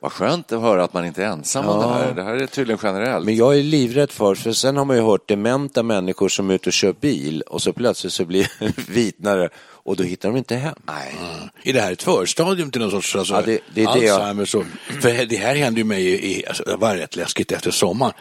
Vad 0.01 0.13
skönt 0.13 0.53
att 0.53 0.61
höra 0.61 0.85
att 0.85 0.93
man 0.93 1.07
inte 1.07 1.25
är 1.25 1.27
ensam 1.27 1.65
ja. 1.65 1.71
om 1.71 1.81
det 1.81 1.89
här. 1.89 2.15
Det 2.15 2.23
här 2.23 2.35
är 2.35 2.47
tydligen 2.47 2.79
generellt. 2.83 3.25
Men 3.25 3.37
jag 3.37 3.59
är 3.59 3.63
livrädd 3.63 4.11
för, 4.11 4.35
för 4.35 4.53
sen 4.53 4.77
har 4.77 4.85
man 4.85 4.97
ju 4.97 5.03
hört 5.03 5.29
dementa 5.29 5.83
människor 5.83 6.29
som 6.29 6.51
är 6.51 6.55
ute 6.55 6.69
och 6.69 6.73
kör 6.73 6.93
bil 6.93 7.43
och 7.43 7.63
så 7.63 7.73
plötsligt 7.73 8.13
så 8.13 8.25
blir 8.25 8.53
vitnare 8.91 9.49
och 9.59 9.97
då 9.97 10.05
hittar 10.05 10.29
de 10.29 10.39
inte 10.39 10.57
hem. 10.57 10.75
Nej. 10.87 11.17
Mm. 11.21 11.49
Är 11.63 11.73
det 11.73 11.81
här 11.81 11.93
ett 11.93 12.03
förstadium 12.03 12.71
till 12.71 12.81
någon 12.81 12.91
sorts 12.91 13.17
alltså, 13.17 13.35
ja, 13.35 13.43
det, 13.43 13.61
det 13.75 13.83
är 13.83 13.89
Alzheimer? 13.89 14.51
Jag... 14.53 14.67
För 15.03 15.27
det 15.27 15.37
här 15.37 15.55
händer 15.57 15.79
ju 15.79 15.85
mig, 15.85 16.05
i, 16.33 16.47
alltså, 16.47 16.63
det 16.63 16.77
var 16.77 16.97
rätt 16.97 17.17
läskigt 17.17 17.53
efter 17.53 17.71
sommaren. 17.71 18.13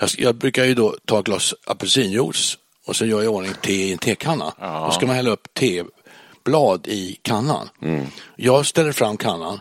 Jag, 0.00 0.10
jag 0.18 0.34
brukar 0.34 0.64
ju 0.64 0.74
då 0.74 0.96
ta 1.04 1.18
ett 1.18 1.24
glas 1.24 1.54
apelsinjuice 1.66 2.58
och 2.86 2.96
så 2.96 3.06
gör 3.06 3.16
jag 3.16 3.24
i 3.24 3.28
ordning 3.28 3.52
te 3.62 3.72
i 3.72 3.92
en 3.92 3.98
tekanna. 3.98 4.54
Ja. 4.60 4.84
Då 4.86 4.92
ska 4.92 5.06
man 5.06 5.16
hälla 5.16 5.30
upp 5.30 5.54
teblad 5.54 6.86
i 6.86 7.18
kannan. 7.22 7.68
Mm. 7.82 8.06
Jag 8.36 8.66
ställer 8.66 8.92
fram 8.92 9.16
kannan, 9.16 9.60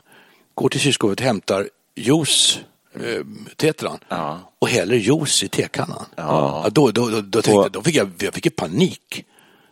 går 0.56 0.70
till 0.70 0.80
kylskåpet 0.80 1.20
och 1.20 1.26
hämtar 1.26 1.70
juice 1.96 2.60
eh, 2.96 3.26
tetran 3.56 4.00
ja. 4.10 4.40
och 4.60 4.68
häller 4.68 4.96
juice 4.96 5.44
i 5.44 5.48
tekannan. 5.48 6.06
Ja. 6.16 6.68
Då, 6.72 6.92
då, 6.92 7.10
då, 7.10 7.22
då, 7.22 7.42
tänkte, 7.42 7.70
då 7.70 7.82
fick 7.82 7.96
jag, 7.96 8.12
jag 8.20 8.34
fick 8.34 8.56
panik 8.56 9.26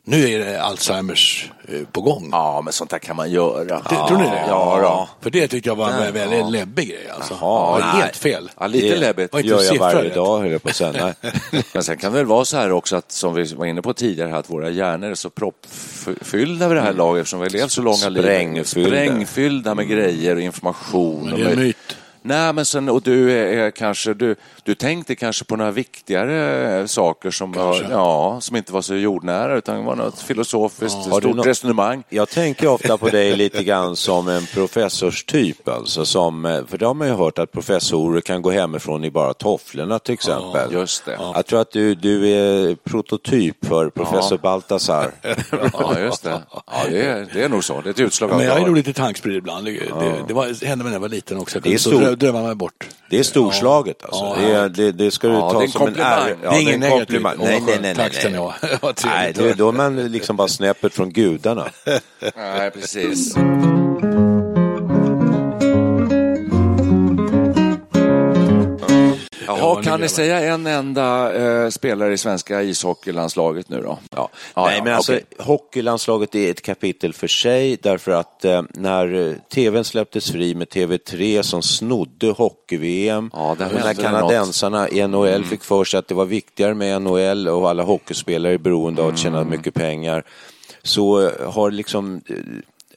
nu 0.10 0.30
är 0.30 0.40
det 0.40 0.62
Alzheimers 0.62 1.52
eh, 1.68 1.82
på 1.92 2.02
gång. 2.02 2.30
Ja, 2.32 2.62
men 2.64 2.74
sånt 2.74 2.90
där 2.90 3.00
kan 3.00 3.16
man 3.16 3.32
göra. 3.32 3.64
Det, 3.64 3.82
ja. 3.90 4.08
Tror 4.08 4.18
ni 4.18 4.24
det? 4.24 4.44
Ja, 4.48 4.80
då. 4.82 5.10
För 5.22 5.30
det 5.30 5.48
tyckte 5.48 5.70
jag 5.70 5.76
var 5.76 5.90
en 5.90 6.14
väldigt 6.14 6.40
ja. 6.40 6.50
läbbig 6.50 6.88
grej. 6.88 7.10
Alltså. 7.16 7.38
Jaha, 7.42 7.80
ja, 7.80 7.86
helt 7.86 8.18
fel. 8.18 8.50
Ja, 8.60 8.68
lite 8.68 8.96
läbbigt. 8.96 9.46
Gör 9.46 9.64
jag 9.64 9.80
varje 9.80 10.14
dag, 10.14 10.40
höll 10.40 10.52
jag 10.52 10.64
på 10.64 10.70
att 10.70 10.76
säga. 10.76 11.14
men 11.74 11.84
sen 11.84 11.98
kan 11.98 12.12
det 12.12 12.18
väl 12.18 12.26
vara 12.26 12.46
så 12.46 12.58
här 12.58 12.72
också, 12.72 12.96
att, 12.96 13.12
som 13.12 13.34
vi 13.34 13.54
var 13.54 13.66
inne 13.66 13.82
på 13.82 13.94
tidigare, 13.94 14.38
att 14.38 14.50
våra 14.50 14.70
hjärnor 14.70 15.12
är 15.12 15.16
så 15.16 15.30
proppfyllda 15.30 16.68
vid 16.68 16.78
det 16.78 16.82
här 16.82 16.90
mm. 16.90 16.98
laget 16.98 17.22
eftersom 17.22 17.40
vi 17.40 17.46
har 17.46 17.52
levt 17.52 17.72
så 17.72 17.82
långa 17.82 18.10
liv. 18.10 18.22
Sprängfyllda. 18.22 18.90
Sprängfyllda 18.90 19.76
med 19.76 19.88
grejer 19.88 20.36
och 20.36 20.42
information. 20.42 21.30
Men 21.30 21.40
det 21.40 21.46
är 21.46 21.52
en 21.52 21.60
myt. 21.60 21.78
Nej, 22.22 22.54
men 22.54 22.66
sen, 22.66 22.90
och 22.90 23.02
du 23.02 23.32
är, 23.32 23.72
kanske, 23.72 24.14
du, 24.14 24.36
du 24.64 24.76
tänkte 24.76 25.16
kanske 25.16 25.46
på 25.46 25.56
några 25.56 25.72
viktigare 25.72 26.88
saker 26.88 27.32
som, 27.32 27.52
var, 27.52 27.88
ja, 27.90 28.38
som 28.42 28.56
inte 28.56 28.74
var 28.74 28.82
så 28.82 28.96
jordnära 28.96 29.58
utan 29.58 29.86
var 29.86 29.96
något 29.96 30.22
filosofiskt 30.22 30.98
ja, 31.06 31.18
stort 31.20 31.36
något, 31.36 31.46
resonemang. 31.46 32.04
Jag 32.10 32.30
tänker 32.30 32.68
ofta 32.68 32.98
på 32.98 33.10
dig 33.10 33.36
lite 33.36 33.64
grann 33.64 33.96
som 33.96 34.28
en 34.28 34.46
professorstyp, 34.46 35.68
alltså, 35.68 36.06
som, 36.06 36.64
för 36.68 36.78
det 36.78 36.86
har 36.86 36.94
man 36.94 37.08
ju 37.08 37.14
hört 37.14 37.40
att 37.40 37.52
professorer 37.52 38.22
kan 38.22 38.42
gå 38.42 38.52
hemifrån 38.52 39.04
i 39.04 39.12
bara 39.12 39.34
tofflorna 39.34 40.00
till 40.00 40.14
exempel. 40.14 40.70
Ja, 40.72 40.80
just 40.80 41.06
det. 41.06 41.18
Jag 41.36 41.46
tror 41.46 41.62
att 41.62 41.72
du, 41.72 41.96
du 41.96 42.30
är 42.30 42.76
prototyp 42.76 43.66
för 43.66 43.90
professor 43.90 44.38
ja. 44.38 44.42
Baltasar. 44.42 45.12
ja, 45.74 46.00
just 46.00 46.24
det. 46.24 46.42
Ja, 46.52 46.64
det, 46.90 47.02
är, 47.02 47.28
det 47.34 47.44
är 47.44 47.50
nog 47.50 47.64
så. 47.64 47.82
Det 47.82 47.90
är 47.90 47.92
ett 47.92 48.00
utslag 48.00 48.32
av 48.32 48.38
Men 48.38 48.46
jag 48.46 48.62
är 48.62 48.66
nog 48.66 48.76
lite 48.76 48.94
tanksprid 48.94 49.36
ibland. 49.36 49.66
Det, 49.66 49.72
det, 49.72 50.24
det, 50.28 50.34
var, 50.34 50.48
det 50.60 50.66
hände 50.66 50.84
mig 50.84 50.92
när 50.92 50.96
jag 50.96 51.02
var 51.02 51.10
liten 51.10 51.38
också. 51.38 51.60
Det 51.60 51.74
är 51.74 51.78
stor, 51.78 52.09
drömma 52.16 52.44
mig 52.44 52.56
bort. 52.56 52.88
Det 53.10 53.20
är 53.20 53.24
storslaget 53.24 54.04
alltså. 54.04 54.24
Ja. 54.24 54.60
Det, 54.62 54.70
det, 54.70 54.92
det, 54.92 55.12
ska 55.12 55.28
du 55.28 55.34
ja, 55.34 55.52
ta 55.52 55.68
som 55.68 55.88
en 55.88 55.96
ära. 55.96 56.30
Ja, 56.30 56.52
det 56.52 56.58
är 56.58 56.62
ingen 56.62 56.80
negativ. 56.80 57.22
Nej, 57.22 57.36
nej, 57.38 57.62
nej. 57.68 57.80
nej, 57.82 57.96
Tack 57.96 58.24
nej. 58.24 58.34
nej. 58.34 58.94
nej 59.06 59.34
det, 59.36 59.54
då 59.54 59.68
är 59.68 59.74
man 59.74 60.12
liksom 60.12 60.36
bara 60.36 60.48
snäppet 60.48 60.94
från 60.94 61.12
gudarna. 61.12 61.70
nej, 62.36 62.72
precis. 62.72 63.36
Jaha, 69.58 69.84
kan 69.84 70.02
ni 70.02 70.10
säga 70.10 70.40
en 70.40 70.68
enda 70.68 71.36
eh, 71.36 71.70
spelare 71.70 72.14
i 72.14 72.18
svenska 72.18 72.62
ishockeylandslaget 72.62 73.70
nu 73.70 73.82
då? 73.82 74.00
Ja. 74.12 74.30
ja 74.56 74.66
Nej, 74.66 74.78
ja, 74.78 74.84
men 74.84 74.94
alltså 74.94 75.14
okay. 75.14 75.26
hockeylandslaget 75.40 76.36
är 76.36 76.52
ett 76.52 76.62
kapitel 76.62 77.14
för 77.14 77.28
sig 77.28 77.78
därför 77.82 78.12
att 78.12 78.46
eh, 78.46 78.62
när 78.70 79.28
eh, 79.28 79.34
tvn 79.54 79.84
släpptes 79.84 80.32
fri 80.32 80.56
med 80.56 80.68
TV3 80.68 81.42
som 81.42 81.62
snodde 81.62 82.28
hockey-VM, 82.32 83.30
ja, 83.34 83.56
när 83.60 83.94
kanadensarna 83.94 84.90
i 84.90 85.08
NHL 85.08 85.28
mm. 85.28 85.44
fick 85.44 85.64
för 85.64 85.84
sig 85.84 85.98
att 85.98 86.08
det 86.08 86.16
var 86.16 86.26
viktigare 86.26 86.74
med 86.74 87.02
NHL 87.02 87.48
och 87.48 87.70
alla 87.70 87.84
hockeyspelare 87.84 88.54
är 88.54 88.58
beroende 88.58 89.02
av 89.02 89.10
att 89.10 89.20
tjäna 89.20 89.38
mm. 89.38 89.50
mycket 89.50 89.74
pengar, 89.74 90.24
så 90.84 91.28
eh, 91.28 91.52
har 91.52 91.72
liksom 91.72 92.22
eh, 92.30 92.36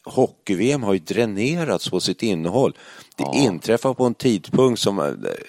hockey-VM 0.05 0.83
har 0.83 0.93
ju 0.93 0.99
dränerats 0.99 1.91
på 1.91 2.01
sitt 2.01 2.23
innehåll. 2.23 2.73
Det 3.17 3.23
ja. 3.23 3.35
inträffar 3.35 3.95
på 3.95 4.05
en 4.05 4.15
tidpunkt 4.15 4.81
som 4.81 4.99
eh, 4.99 5.07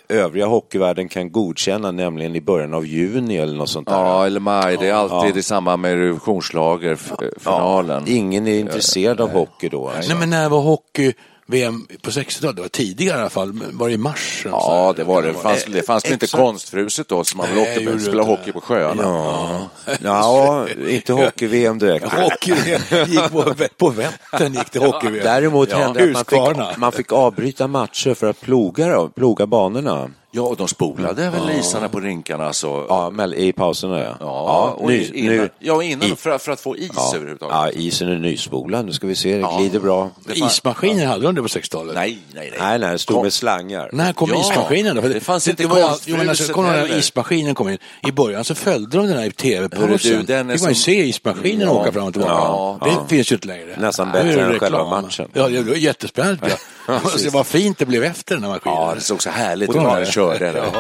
övriga 0.10 0.46
hockeyvärlden 0.46 1.10
kan 1.10 1.32
godkänna, 1.32 1.92
nämligen 1.92 2.36
i 2.36 2.42
början 2.42 2.74
av 2.74 2.86
juni 2.86 3.38
eller 3.38 3.58
något 3.58 3.70
sånt 3.70 3.88
där. 3.88 3.96
Ja, 3.96 4.26
eller 4.26 4.39
maj. 4.39 4.78
Det 4.78 4.88
är 4.88 4.94
alltid 4.94 5.36
ja. 5.36 5.39
i 5.39 5.44
samband 5.44 5.82
med 5.82 5.92
Eurovisionsschlagerfinalen. 5.92 8.04
Ja. 8.06 8.13
Ingen 8.13 8.48
är 8.48 8.60
intresserad 8.60 9.22
av 9.22 9.32
hockey 9.32 9.70
då. 9.70 9.88
Alltså. 9.88 10.12
Nej, 10.12 10.20
men 10.20 10.30
när 10.30 10.50
var 10.50 10.62
hockey 10.62 11.13
VM 11.54 11.88
på 12.02 12.10
60-talet, 12.10 12.56
det 12.56 12.62
var 12.62 12.70
tidigare 12.70 13.18
i 13.18 13.22
alla 13.22 13.30
fall, 13.30 13.62
var 13.72 13.88
det 13.88 13.94
i 13.94 13.98
mars? 13.98 14.42
Ja, 14.46 14.94
det 14.98 15.04
var 15.04 15.22
det. 15.22 15.28
Det 15.28 15.34
fanns, 15.34 15.66
det 15.66 15.84
fanns 15.84 16.06
väl 16.06 16.13
inte 16.13 16.28
konstfruset 16.28 17.08
då, 17.08 17.24
så 17.24 17.38
man 17.38 17.50
väl 17.50 17.58
åkte 17.58 17.94
och 17.94 18.02
spelade 18.02 18.30
hockey 18.30 18.52
på 18.52 18.62
sjöarna. 18.62 19.04
Ja, 19.04 19.70
ja 20.04 20.68
inte 20.89 21.13
hockey-VM 21.13 21.80
direkt. 21.80 22.06
hockey-VM 22.06 23.10
gick 23.10 23.32
på, 23.32 23.54
på 23.78 23.89
Vättern, 23.89 24.54
gick 24.54 24.72
det 24.72 24.80
hockey-VM. 24.80 25.24
Däremot 25.24 25.72
ja. 25.72 25.78
hände 25.78 26.06
det 26.06 26.20
att 26.20 26.32
man 26.32 26.56
fick, 26.72 26.78
man 26.78 26.92
fick 26.92 27.12
avbryta 27.12 27.68
matcher 27.68 28.13
för 28.13 28.28
att 28.28 28.42
ploga, 28.42 29.10
ploga 29.16 29.46
banorna. 29.46 30.10
Ja, 30.36 30.41
och 30.41 30.58
de 30.58 30.67
spolade 30.67 31.30
väl 31.30 31.41
ja. 31.48 31.60
isarna 31.60 31.89
på 31.89 32.00
rinkarna? 32.00 32.54
Så... 32.54 32.86
Ja, 32.89 33.28
i 33.36 33.54
pauserna 33.54 34.00
ja. 34.00 34.15
Ja, 34.19 34.78
ja, 34.80 34.88
ny, 34.88 35.12
innan, 35.13 35.36
nu, 35.36 35.50
ja 35.60 35.84
innan 35.84 36.12
i, 36.12 36.15
för, 36.15 36.38
för, 36.38 36.52
att 36.52 36.60
få 36.60 36.78
is 36.78 36.91
ja, 36.96 37.12
överhuvudtaget. 37.15 37.56
Ja, 37.56 37.69
isen 37.69 38.10
är 38.10 38.19
nyspolad. 38.19 38.86
Nu 38.86 38.93
ska 38.93 39.08
vi 39.08 39.15
se, 39.15 39.36
det 39.38 39.48
glider 39.58 39.80
bra. 39.80 40.10
Ismaskiner 40.34 41.06
hade 41.06 41.24
de 41.24 41.36
det 41.36 41.41
på 41.41 41.48
60-talet? 41.48 41.96
Nej, 41.96 42.17
nej, 42.34 42.50
nej. 42.52 42.60
Nej, 42.60 42.80
nej, 42.80 43.00
stod 43.00 43.24
med 43.24 43.34
slangar. 43.34 43.89
När 43.93 44.13
kom 44.13 44.34
ismaskinen 44.34 44.96
då? 44.96 45.02
det 45.02 45.19
fanns 45.19 45.48
inte 45.48 45.63
konstfruset 45.63 46.30
alltså, 46.30 46.54
kom 46.54 46.65
när 46.65 46.98
ismaskinen 46.98 47.56
kom 47.56 47.69
in. 47.69 47.78
I 48.08 48.12
början 48.12 48.43
så 48.43 48.56
följde 48.56 48.98
de 48.98 49.08
den 49.08 49.17
här. 49.17 49.24
Det 49.24 50.54
fick 50.54 50.62
man 50.62 50.69
ju 50.69 50.76
se 50.76 51.06
ismaskinen 51.06 51.69
åka 51.69 51.91
fram 51.91 52.08
och 52.08 52.13
tillbaka. 52.13 52.86
Det 52.86 53.15
finns 53.15 53.32
ju 53.32 53.36
inte 53.36 53.48
längre. 53.48 53.76
Nästan 53.78 54.12
bättre 54.12 54.41
än 54.41 54.60
själva 54.60 55.02
matchen. 55.02 55.30
Ja, 55.34 55.48
det 55.48 55.62
var 55.62 55.76
jättespännande. 55.76 56.58
Se 57.17 57.30
vad 57.30 57.48
fint 57.48 57.78
det 57.78 57.86
blev 57.86 58.04
efter 58.04 58.36
den 58.36 58.43
här 58.43 58.52
maskinen. 58.52 58.78
Ja, 58.78 58.93
det 58.96 59.02
såg 59.02 59.24
så 59.24 59.30
härligt 59.30 59.69
ut 59.69 59.76
när 59.76 59.96
den 59.96 60.06
körde. 60.12 60.72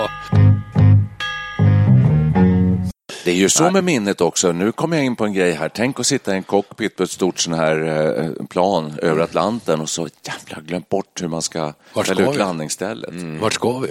Det 3.25 3.31
är 3.31 3.35
ju 3.35 3.49
så 3.49 3.71
med 3.71 3.83
minnet 3.83 4.21
också. 4.21 4.51
Nu 4.51 4.71
kommer 4.71 4.97
jag 4.97 5.05
in 5.05 5.15
på 5.15 5.25
en 5.25 5.33
grej 5.33 5.51
här. 5.51 5.69
Tänk 5.69 5.99
att 5.99 6.07
sitta 6.07 6.33
i 6.33 6.37
en 6.37 6.43
cockpit 6.43 6.95
på 6.95 7.03
ett 7.03 7.11
stort 7.11 7.39
sån 7.39 7.53
här 7.53 7.85
eh, 8.19 8.45
plan 8.45 8.99
över 9.01 9.21
Atlanten 9.21 9.81
och 9.81 9.89
så 9.89 10.07
jävla 10.23 10.61
glömt 10.61 10.89
bort 10.89 11.21
hur 11.21 11.27
man 11.27 11.41
ska 11.41 11.73
välja 11.95 12.31
ut 12.31 12.37
landningsstället. 12.37 13.09
Mm. 13.09 13.39
Vart 13.39 13.53
ska 13.53 13.79
vi? 13.79 13.89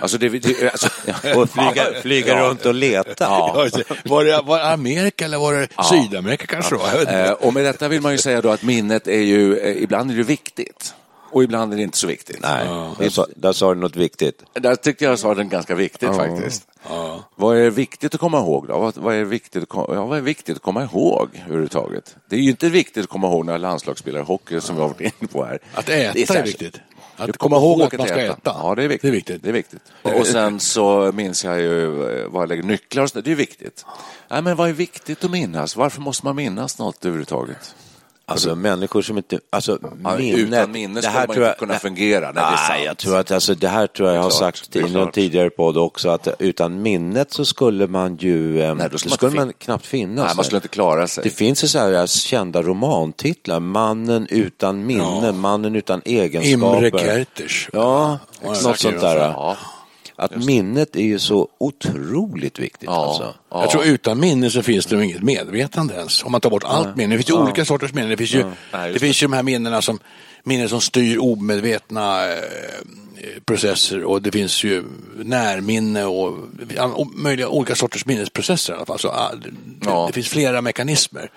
Alltså 0.00 0.18
det, 0.18 0.28
det, 0.28 0.70
alltså, 0.70 0.88
Och 1.36 1.50
flyga, 1.50 1.84
flyga 2.02 2.42
runt 2.42 2.66
och 2.66 2.74
leta. 2.74 3.24
Ja. 3.24 3.68
Var 4.04 4.24
det 4.24 4.40
var 4.44 4.58
det 4.58 4.72
Amerika 4.72 5.24
eller 5.24 5.38
var 5.38 5.52
det 5.52 5.68
Sydamerika 5.90 6.46
kanske? 6.46 6.76
Jag 6.92 7.00
inte. 7.00 7.12
Eh, 7.12 7.32
och 7.32 7.54
med 7.54 7.64
detta 7.64 7.88
vill 7.88 8.00
man 8.00 8.12
ju 8.12 8.18
säga 8.18 8.40
då 8.40 8.50
att 8.50 8.62
minnet 8.62 9.08
är 9.08 9.20
ju, 9.20 9.58
eh, 9.58 9.82
ibland 9.82 10.10
är 10.10 10.16
det 10.16 10.22
viktigt 10.22 10.94
och 11.30 11.44
ibland 11.44 11.72
är 11.72 11.76
det 11.76 11.82
inte 11.82 11.98
så 11.98 12.06
viktigt. 12.06 12.38
Nej, 12.42 12.68
där, 12.98 13.08
sa, 13.10 13.26
där 13.36 13.52
sa 13.52 13.74
du 13.74 13.80
något 13.80 13.96
viktigt. 13.96 14.42
Där 14.52 14.74
tyckte 14.76 15.04
jag 15.04 15.18
sa 15.18 15.34
den 15.34 15.48
ganska 15.48 15.74
viktigt 15.74 16.16
faktiskt. 16.16 16.66
Vad 17.34 17.56
är 17.56 17.70
viktigt 17.70 18.14
att 18.14 18.20
komma 18.20 18.38
ihåg 18.38 18.68
då? 18.68 18.78
Vad, 18.78 18.96
vad, 18.96 19.14
är 19.14 19.24
viktigt 19.24 19.62
att, 19.62 19.68
ja, 19.88 20.06
vad 20.06 20.18
är 20.18 20.22
viktigt 20.22 20.56
att 20.56 20.62
komma 20.62 20.82
ihåg 20.82 21.28
överhuvudtaget? 21.46 22.16
Det 22.28 22.36
är 22.36 22.40
ju 22.40 22.50
inte 22.50 22.68
viktigt 22.68 23.04
att 23.04 23.10
komma 23.10 23.26
ihåg 23.26 23.46
när 23.46 23.58
landslagsspelare 23.58 24.22
hockey 24.22 24.60
som 24.60 24.76
vi 24.76 24.82
har 24.82 24.88
varit 24.88 25.00
inne 25.00 25.28
på 25.32 25.44
här. 25.44 25.58
Att 25.74 25.86
Det 25.86 26.04
äta 26.04 26.18
är, 26.18 26.26
särskilt- 26.26 26.62
viktigt. 26.62 26.80
Att 27.18 27.36
komma 27.38 27.56
ihåg 27.56 27.82
att 27.82 27.98
man 27.98 28.06
ska 28.08 28.16
äta. 28.20 28.36
Ja, 28.44 28.74
det 28.74 28.84
är 28.84 28.88
viktigt. 28.88 29.02
Det 29.02 29.08
är 29.08 29.12
viktigt. 29.12 29.42
Det 29.42 29.48
är 29.48 29.52
viktigt. 29.52 29.82
Och 30.02 30.26
sen 30.26 30.60
så 30.60 31.12
minns 31.14 31.44
jag 31.44 31.60
ju 31.60 31.84
eh, 32.22 32.28
var 32.28 32.42
jag 32.42 32.48
lägger 32.48 32.62
nycklar 32.62 33.02
och 33.02 33.10
sånt. 33.10 33.24
Det 33.24 33.32
är 33.32 33.36
viktigt. 33.36 33.84
Nej, 34.28 34.42
men 34.42 34.56
vad 34.56 34.68
är 34.68 34.72
viktigt 34.72 35.24
att 35.24 35.30
minnas? 35.30 35.76
Varför 35.76 36.00
måste 36.00 36.26
man 36.26 36.36
minnas 36.36 36.78
något 36.78 37.04
överhuvudtaget? 37.04 37.74
Alltså 38.28 38.54
människor 38.56 39.02
som 39.02 39.16
inte... 39.16 39.40
Alltså, 39.50 39.78
Ja, 40.04 40.16
minnet, 40.16 40.38
utan 40.38 40.70
minne 40.72 41.02
skulle 41.02 41.26
man 41.26 41.36
inte 41.36 41.56
kunna 41.58 41.78
fungera. 41.78 42.20
Nej, 42.20 42.34
det 42.34 42.40
är 42.40 42.56
sant. 42.56 42.68
Nej, 42.68 42.84
jag 42.84 42.96
tror 42.96 43.16
att 43.16 43.30
alltså, 43.30 43.54
det 43.54 43.68
här 43.68 43.86
tror 43.86 44.08
jag 44.08 44.16
jag 44.18 44.22
har 44.22 44.30
klart, 44.30 44.56
sagt 44.56 44.76
i 44.76 44.80
någon 44.82 45.10
tidigare 45.10 45.50
podd 45.50 45.76
också, 45.76 46.08
att 46.08 46.28
utan 46.38 46.82
minnet 46.82 47.32
så 47.32 47.44
skulle 47.44 47.86
man 47.86 48.16
ju... 48.16 48.60
Eh, 48.62 48.74
Nej, 48.74 48.86
då 48.86 48.92
då 48.92 48.98
skulle 48.98 49.14
skulle, 49.14 49.36
man 49.36 49.46
man 49.46 49.52
knappt 49.58 49.86
finnas. 49.86 50.26
Nej, 50.26 50.36
man 50.36 50.44
skulle 50.44 50.56
inte 50.58 50.68
klara 50.68 51.06
sig. 51.06 51.24
Det 51.24 51.30
finns 51.30 51.64
ju 51.64 51.68
så 51.68 51.78
här 51.78 52.06
kända 52.06 52.62
romantitlar, 52.62 53.60
Mannen 53.60 54.26
utan 54.30 54.86
minne, 54.86 55.32
Mannen 55.32 55.76
utan 55.76 56.02
egenskaper. 56.04 56.76
Imre 56.76 56.90
Kertész. 56.90 57.68
Ja, 57.72 58.18
Exakt. 58.42 58.64
något 58.64 58.78
sånt 58.78 59.00
där. 59.00 59.16
Ja. 59.16 59.56
Att 60.16 60.44
minnet 60.44 60.96
är 60.96 61.02
ju 61.02 61.18
så 61.18 61.48
otroligt 61.58 62.58
viktigt. 62.58 62.88
Ja. 62.88 63.06
Alltså. 63.06 63.34
Ja. 63.50 63.60
Jag 63.60 63.70
tror 63.70 63.84
utan 63.84 64.20
minne 64.20 64.50
så 64.50 64.62
finns 64.62 64.86
det 64.86 65.04
inget 65.04 65.22
medvetande 65.22 65.94
ens. 65.94 66.24
Om 66.24 66.32
man 66.32 66.40
tar 66.40 66.50
bort 66.50 66.64
allt 66.64 66.96
minne. 66.96 67.14
Det 67.14 67.18
finns 67.18 67.30
ju 67.30 67.42
olika 67.42 67.64
sorters 67.64 67.92
minnen. 67.92 68.10
Det 68.10 68.16
finns 68.16 68.34
ju, 68.34 68.44
Nej, 68.72 68.92
det 68.92 68.98
finns 68.98 69.22
ju 69.22 69.26
de 69.26 69.32
här 69.32 69.42
minnena 69.42 69.82
som, 69.82 69.98
minnen 70.44 70.68
som 70.68 70.80
styr 70.80 71.18
omedvetna 71.18 72.24
eh, 72.32 72.38
processer 73.44 74.04
och 74.04 74.22
det 74.22 74.32
finns 74.32 74.64
ju 74.64 74.84
närminne 75.16 76.04
och, 76.04 76.38
och 76.94 77.06
möjliga 77.14 77.48
olika 77.48 77.74
sorters 77.74 78.06
minnesprocesser 78.06 78.72
i 78.72 78.76
alla 78.76 78.86
fall. 78.86 78.98
Så, 78.98 79.08
ah, 79.08 79.32
det, 79.42 79.50
Ja. 79.90 80.04
det 80.06 80.12
finns 80.12 80.28
flera 80.28 80.60
mekanismer 80.62 81.30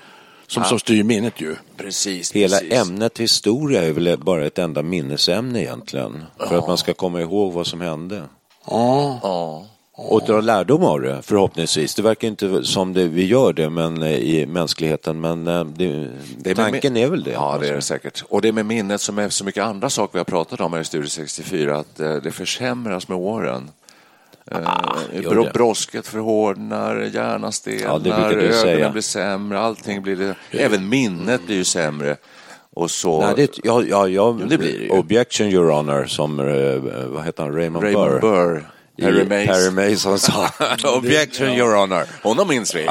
som, 0.48 0.64
som 0.64 0.80
styr 0.80 1.04
minnet 1.04 1.42
ju. 1.42 1.56
Precis, 1.78 2.32
Hela 2.32 2.58
precis. 2.58 2.74
ämnet 2.74 3.18
historia 3.20 3.84
är 3.84 3.92
väl 3.92 4.18
bara 4.18 4.46
ett 4.46 4.58
enda 4.58 4.82
minnesämne 4.84 5.62
egentligen. 5.62 6.24
För 6.48 6.58
att 6.58 6.68
man 6.68 6.78
ska 6.78 6.94
komma 6.94 7.22
ihåg 7.22 7.54
vad 7.54 7.68
som 7.68 7.82
hände. 7.82 8.24
Ja. 8.70 9.20
Ja. 9.24 9.66
Och 10.02 10.22
dra 10.26 10.42
lärdom 10.42 10.84
av 10.84 11.02
det 11.02 11.22
förhoppningsvis. 11.22 11.96
Det 11.96 12.02
verkar 12.02 12.28
inte 12.28 12.64
som 12.64 12.94
det, 12.94 13.04
vi 13.08 13.26
gör 13.26 13.54
det 13.54 13.70
men, 13.70 14.04
eh, 14.04 14.12
i 14.16 14.46
mänskligheten 14.46 15.22
men 15.22 15.48
eh, 15.48 15.64
det, 15.64 15.86
Det 16.38 16.52
är 16.52 16.56
med- 16.56 16.72
tanken 16.72 16.98
är 16.98 17.08
väl 17.08 17.24
det. 17.24 17.32
Ja, 17.32 17.58
det 17.62 17.68
är 17.70 17.74
det 17.76 17.82
säkert. 17.82 18.24
Och 18.30 18.42
det 18.42 18.48
är 18.48 18.52
med 18.52 18.66
minnet 18.66 19.02
som 19.02 19.20
är 19.20 19.30
så 19.30 19.46
mycket 19.46 19.64
andra 19.64 19.90
saker 19.90 20.14
vi 20.14 20.20
har 20.20 20.26
pratat 20.26 20.62
om 20.62 20.74
här 20.74 20.80
i 20.82 20.86
Studio 20.86 21.08
64, 21.10 21.78
att 21.78 22.00
eh, 22.00 22.16
det 22.16 22.32
försämras 22.32 23.08
med 23.08 23.18
åren. 23.18 23.70
Ah, 24.52 24.96
Eh. 25.14 25.52
Brosket 25.54 26.08
förhårdnar, 26.08 26.96
hjärnan 27.14 27.52
stelnar, 27.52 28.02
Ja, 28.06 28.26
ögonen 28.32 28.54
säga. 28.54 28.90
blir 28.90 29.02
sämre, 29.02 29.60
allting 29.60 30.02
blir 30.02 30.16
det. 30.16 30.36
Även 30.52 30.90
minnet 30.90 31.46
blir 31.46 31.56
ju 31.56 31.64
sämre. 31.64 32.16
Och 32.80 32.92
så... 32.92 33.22
Nej, 33.22 33.34
det, 33.36 33.60
ja, 33.64 33.84
ja, 33.84 34.08
ja, 34.08 34.38
det 34.50 34.58
blir 34.58 34.78
det 34.80 34.84
ju. 34.84 34.90
Objection 34.90 35.48
your 35.48 35.72
honor 35.72 36.06
som, 36.06 36.40
eh, 36.40 36.46
vad 37.10 37.26
heter 37.26 37.44
han, 37.44 37.56
Raymond, 37.56 37.84
Raymond 37.86 38.22
Burr, 38.22 38.70
Harry 39.02 39.22
i 39.22 39.26
Mays. 39.26 39.48
Perry 39.48 39.92
Mason 39.92 40.20
sa. 40.20 40.50
Objection 40.98 41.48
your 41.50 41.76
honor. 41.76 42.06
Honom 42.24 42.48
minns 42.48 42.76
vi. 42.76 42.88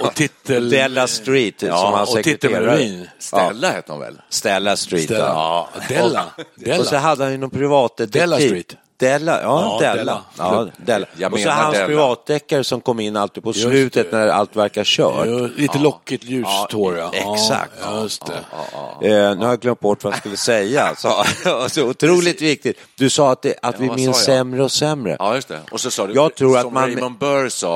Och 0.00 0.14
titel... 0.14 0.70
Della 0.70 1.06
Street 1.06 1.60
som 1.60 1.68
Ja, 1.68 1.92
hans 1.96 2.08
och 2.08 2.14
sekreterare. 2.16 2.76
titelmelodin. 2.76 3.08
Stella 3.18 3.70
hette 3.70 3.92
hon 3.92 4.00
väl? 4.00 4.20
Stella 4.30 4.76
Street. 4.76 5.04
Stella. 5.04 5.24
Ja. 5.24 5.68
Della. 5.88 6.24
Della. 6.54 6.80
Och 6.80 6.86
så 6.86 6.96
hade 6.96 7.24
han 7.24 7.32
ju 7.32 7.38
någon 7.38 7.50
privatdetektiv. 7.50 8.20
Della 8.20 8.36
Street. 8.36 8.76
Della, 8.98 9.42
ja, 9.42 9.78
Ja, 9.82 9.92
Della. 9.94 10.22
Ja, 10.38 10.66
Della. 10.76 11.06
Jag 11.16 11.32
och 11.32 11.38
så 11.40 11.48
hans 11.50 11.74
Della. 11.74 11.86
privatdeckare 11.86 12.64
som 12.64 12.80
kom 12.80 13.00
in 13.00 13.16
alltid 13.16 13.42
på 13.42 13.48
Just 13.48 13.60
slutet 13.62 14.10
det. 14.10 14.16
när 14.18 14.28
allt 14.28 14.56
verkar 14.56 14.84
kört. 14.84 15.26
Ja, 15.26 15.48
lite 15.56 15.78
lockigt 15.78 16.24
ljust 16.24 16.72
hår, 16.72 16.96
ja. 16.98 17.10
exakt. 17.14 17.72
Eh, 17.82 19.08
nu 19.10 19.36
har 19.36 19.48
jag 19.48 19.60
glömt 19.60 19.80
bort 19.80 20.04
vad 20.04 20.12
jag 20.12 20.18
skulle 20.20 20.36
säga. 20.36 20.94
Så, 20.96 21.24
så 21.68 21.82
otroligt 21.88 22.42
viktigt. 22.42 22.78
Du 22.96 23.10
sa 23.10 23.32
att, 23.32 23.42
det, 23.42 23.54
att 23.62 23.80
vi 23.80 23.90
minns 23.90 24.24
sämre 24.24 24.62
och 24.62 24.72
sämre. 24.72 25.16
Ja, 25.18 25.34
just 25.34 25.48
det. 25.48 25.60
Och 25.70 25.80
så 25.80 25.90
sa 25.90 26.06
du, 26.06 26.14
Jag 26.14 26.34
tror 26.34 26.56
att 26.56 26.62
som 26.62 26.74
man- 26.74 26.82
Raymond 26.86 27.18
Burr 27.18 27.48
sa, 27.48 27.68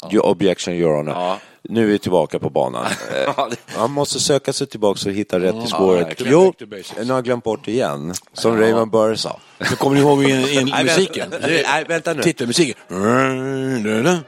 Ja, 0.00 0.08
you 0.12 0.22
objection 0.22 0.74
your 0.74 0.96
honor. 0.96 1.36
Ja. 1.70 1.74
Nu 1.74 1.82
är 1.82 1.86
vi 1.86 1.98
tillbaka 1.98 2.38
på 2.38 2.50
banan. 2.50 2.86
Eh, 3.14 3.22
Ja, 3.36 3.50
Man 3.78 3.90
måste 3.90 4.20
söka 4.20 4.52
sig 4.52 4.66
tillbaka 4.66 5.08
och 5.08 5.14
hitta 5.14 5.40
rätt 5.40 5.54
i 5.64 5.66
spåret. 5.66 6.14
jo, 6.18 6.52
nu 6.98 7.04
har 7.04 7.14
jag 7.14 7.24
glömt 7.24 7.44
bort 7.44 7.68
igen. 7.68 8.14
Som 8.32 8.58
Raymond 8.58 8.90
Burr 8.90 9.14
sa. 9.14 9.38
Så 9.70 9.76
kommer 9.76 9.96
ni 9.96 10.02
ihåg 10.02 10.22
in, 10.24 10.48
in, 10.48 10.74
musiken? 10.84 11.34
Nej, 11.42 11.84
vänta 11.88 12.12
nu. 12.14 12.22
Titelmusiken. 12.22 12.74
Det. 12.88 14.18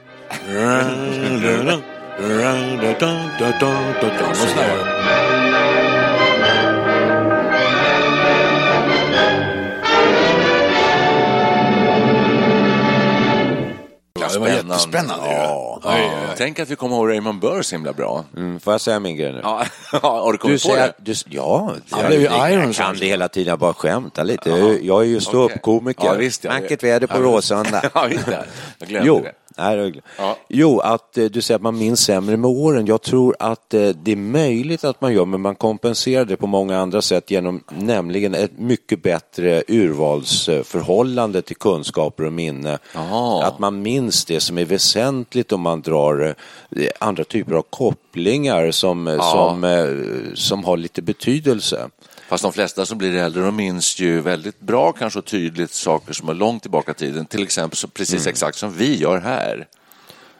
Ja, 14.19 14.21
var 14.21 14.29
Spännande. 14.29 14.55
jättespännande 14.73 15.29
ju. 15.29 15.72
Ja. 15.99 16.33
Tänk 16.37 16.59
att 16.59 16.69
vi 16.69 16.75
kommer 16.75 16.95
ihåg 16.95 17.09
Raymond 17.09 17.39
Burr 17.39 17.61
så 17.61 17.75
himla 17.75 17.93
bra. 17.93 18.25
Mm, 18.37 18.59
får 18.59 18.73
jag 18.73 18.81
säga 18.81 18.99
min 18.99 19.17
grej 19.17 19.31
nu? 19.33 19.39
Ja, 19.43 19.65
har 20.01 20.31
du 20.31 20.31
Du 20.31 20.37
kommit 20.37 20.63
på 20.63 20.67
säger, 20.69 20.87
det? 20.87 20.93
du, 20.97 21.13
ja, 21.29 21.75
Han 21.89 22.01
jag, 22.01 22.07
blev 22.07 22.21
ju 22.21 22.27
Iron 22.27 22.65
jag 22.65 22.75
kan 22.75 22.97
det 22.97 23.05
hela 23.05 23.27
tiden, 23.27 23.49
jag 23.49 23.59
bara 23.59 23.73
skämtar 23.73 24.23
lite. 24.23 24.49
Jag, 24.49 24.83
jag 24.83 25.01
är 25.01 25.05
ju 25.07 25.19
ståuppkomiker. 25.21 26.15
Visst, 26.17 26.43
ja. 26.43 26.51
Vackert 26.51 26.83
väder 26.83 27.07
på 27.07 27.17
Råsunda. 27.17 27.83
Ja, 27.93 28.07
just 28.09 28.25
det. 28.25 28.45
Jag 28.77 28.89
glömde 28.89 29.07
Jo, 29.07 29.21
det. 29.23 29.31
Nej. 29.57 30.01
Ja. 30.17 30.37
jo, 30.47 30.79
att 30.79 31.17
eh, 31.17 31.25
du 31.25 31.41
säger 31.41 31.55
att 31.55 31.61
man 31.61 31.77
minns 31.77 31.99
sämre 31.99 32.37
med 32.37 32.49
åren. 32.49 32.85
Jag 32.85 33.01
tror 33.01 33.35
att 33.39 33.73
eh, 33.73 33.89
det 33.89 34.11
är 34.11 34.15
möjligt 34.15 34.83
att 34.83 35.01
man 35.01 35.13
gör, 35.13 35.25
men 35.25 35.41
man 35.41 35.55
kompenserar 35.55 36.25
det 36.25 36.35
på 36.35 36.47
många 36.47 36.79
andra 36.79 37.01
sätt 37.01 37.31
genom 37.31 37.63
nämligen 37.69 38.35
ett 38.35 38.59
mycket 38.59 39.03
bättre 39.03 39.63
urvalsförhållande 39.67 41.41
till 41.41 41.55
kunskaper 41.55 42.25
och 42.25 42.33
minne. 42.33 42.77
Jaha. 42.93 43.45
Att 43.45 43.59
man 43.59 43.81
minns 43.81 44.25
det 44.25 44.39
som 44.39 44.57
är 44.57 44.65
väsentligt 44.65 45.51
om 45.51 45.61
man 45.61 45.81
drar 45.81 46.35
eh, 46.75 46.87
andra 46.99 47.23
typer 47.23 47.55
av 47.55 47.61
kopplingar 47.69 48.71
som, 48.71 49.07
eh, 49.07 49.31
som, 49.31 49.87
som 50.35 50.63
har 50.63 50.77
lite 50.77 51.01
betydelse. 51.01 51.89
Fast 52.33 52.43
de 52.43 52.53
flesta 52.53 52.85
som 52.85 52.97
blir 52.97 53.15
äldre 53.15 53.43
de 53.43 53.55
minns 53.55 53.99
ju 53.99 54.21
väldigt 54.21 54.59
bra 54.59 54.91
kanske 54.91 55.19
och 55.19 55.25
tydligt 55.25 55.73
saker 55.73 56.13
som 56.13 56.29
är 56.29 56.33
långt 56.33 56.61
tillbaka 56.61 56.91
i 56.91 56.93
tiden. 56.93 57.25
Till 57.25 57.43
exempel 57.43 57.77
så 57.77 57.87
precis 57.87 58.21
Mm. 58.21 58.29
exakt 58.31 58.57
som 58.57 58.73
vi 58.73 58.95
gör 58.97 59.19
här. 59.19 59.67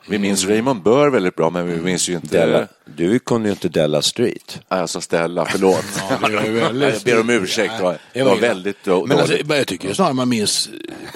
Vi 0.07 0.19
minns 0.19 0.45
Raymond 0.45 0.83
Burr 0.83 1.09
väldigt 1.09 1.35
bra 1.35 1.49
men 1.49 1.67
vi 1.67 1.81
minns 1.81 2.09
ju 2.09 2.13
inte... 2.15 2.37
Della, 2.45 2.67
du 2.85 3.19
kunde 3.19 3.47
ju 3.47 3.51
inte 3.53 3.69
Della 3.69 4.01
Street. 4.01 4.59
Alltså 4.67 5.01
Stella, 5.01 5.45
förlåt. 5.45 5.85
Ja, 6.09 6.29
jag 6.31 6.93
ber 7.05 7.19
om 7.19 7.29
ursäkt. 7.29 7.73
Det 7.77 7.83
var, 7.83 7.97
det 8.13 8.23
var 8.23 8.35
väldigt 8.35 8.85
Men 8.85 9.11
alltså, 9.11 9.27
dåligt. 9.27 9.49
jag 9.49 9.67
tycker 9.67 9.93
snarare 9.93 10.13
man 10.13 10.29
minns 10.29 10.69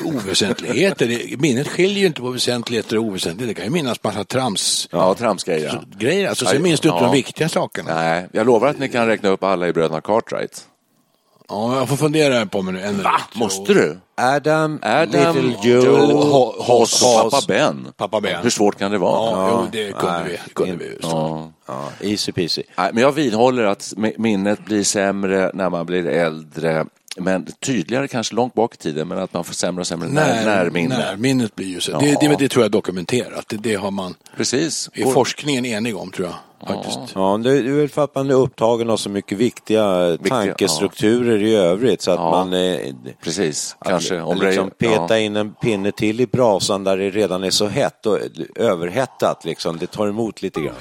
oväsentligheter. 0.03 1.37
Minnet 1.37 1.67
skiljer 1.67 1.99
ju 1.99 2.05
inte 2.07 2.21
på 2.21 2.29
väsentligheter 2.29 2.97
och 2.97 3.03
oväsentligheter. 3.03 3.47
Det 3.47 3.53
kan 3.53 3.65
ju 3.65 3.71
minnas 3.71 4.03
massa 4.03 4.23
trams 4.23 4.89
Ja, 4.91 5.13
tramsgrejer. 5.15 5.81
grejer. 5.97 6.29
Alltså, 6.29 6.45
sen 6.45 6.55
Ja, 6.55 6.61
minns 6.61 6.79
du 6.79 6.89
inte 6.89 7.03
ja. 7.03 7.05
de 7.07 7.15
viktiga 7.15 7.49
sakerna. 7.49 7.95
Nej, 7.95 8.27
jag 8.31 8.45
lovar 8.45 8.67
att 8.67 8.79
ni 8.79 8.89
kan 8.89 9.07
räkna 9.07 9.29
upp 9.29 9.43
alla 9.43 9.67
i 9.67 9.73
bröderna 9.73 10.01
Cartwright. 10.01 10.61
Ja, 11.49 11.75
jag 11.77 11.89
får 11.89 11.95
fundera 11.95 12.45
på 12.45 12.61
mig 12.61 12.73
nu 12.73 12.81
en 12.81 12.91
minut. 12.97 13.07
Måste 13.35 13.73
du? 13.73 13.97
Adam, 14.15 14.79
Adam, 14.81 15.35
Little 15.35 15.69
Joe, 15.69 15.83
Joe, 15.85 16.23
Ho- 16.23 16.61
Hoss 16.63 17.01
pappa 17.01 17.41
Ben. 17.47 17.87
Pappa 17.97 18.21
Ben. 18.21 18.43
Hur 18.43 18.49
svårt 18.49 18.77
kan 18.79 18.91
det 18.91 18.97
vara? 18.97 19.31
Ja, 19.31 19.49
jo, 19.63 19.67
det 19.71 19.91
kunde 19.93 20.19
nej, 20.23 20.39
vi. 20.47 20.53
Kunde 20.53 20.71
in- 20.73 20.79
vi. 20.79 20.97
Ja. 21.01 21.51
Ja, 21.67 21.89
easy 22.01 22.31
peasy. 22.31 22.63
Nej, 22.77 22.89
men 22.93 23.03
jag 23.03 23.11
vidhåller 23.11 23.63
att 23.63 23.81
mi- 23.97 24.15
minnet 24.17 24.65
blir 24.65 24.83
sämre 24.83 25.51
när 25.53 25.69
man 25.69 25.85
blir 25.85 26.07
äldre. 26.07 26.85
Men 27.19 27.45
tydligare 27.65 28.07
kanske 28.07 28.35
långt 28.35 28.53
bak 28.53 28.73
i 28.73 28.77
tiden, 28.77 29.07
men 29.07 29.17
att 29.19 29.33
man 29.33 29.43
får 29.43 29.53
sämre 29.53 29.81
och 29.81 29.87
sämre 29.87 30.09
när, 30.09 30.45
närminne. 30.45 30.97
Närminnet 30.97 31.55
blir 31.55 31.67
ju 31.67 31.79
så. 31.81 31.99
Det, 31.99 32.17
det, 32.19 32.35
det 32.39 32.47
tror 32.49 32.63
jag 32.63 32.69
är 32.69 32.71
dokumenterat. 32.71 33.45
Det, 33.47 33.57
det 33.57 33.75
har 33.75 33.91
man 33.91 34.15
Precis. 34.37 34.89
i 34.93 35.03
forskningen 35.03 35.65
enig 35.65 35.97
om, 35.97 36.11
tror 36.11 36.27
jag. 36.27 36.35
Faktiskt. 36.67 36.99
Ja, 37.15 37.37
det 37.43 37.57
är 37.57 37.61
väl 37.71 37.89
för 37.89 38.03
att 38.03 38.15
man 38.15 38.29
är 38.29 38.33
upptagen 38.33 38.89
av 38.89 38.97
så 38.97 39.09
mycket 39.09 39.37
viktiga, 39.37 40.17
tankestrukturer 40.29 41.43
i 41.43 41.55
övrigt 41.55 42.01
så 42.01 42.11
att 42.11 42.19
Ja. 42.19 42.31
man 42.31 42.53
eh, 42.53 42.79
Precis, 43.23 43.75
kanske. 43.85 44.21
om 44.21 44.27
Om 44.27 44.37
liksom 44.47 44.67
det, 44.77 44.87
peta 44.87 45.17
ja. 45.19 45.25
in 45.25 45.35
en 45.35 45.53
pinne 45.53 45.91
till 45.91 46.21
i 46.21 46.27
brasan 46.27 46.83
där 46.83 46.97
det 46.97 47.09
redan 47.09 47.43
är 47.43 47.49
så 47.49 47.67
hett 47.67 48.05
och 48.05 48.19
överhettat 48.55 49.45
liksom. 49.45 49.77
Det 49.77 49.87
tar 49.87 50.07
emot 50.07 50.41
lite 50.41 50.61
grann. 50.61 50.75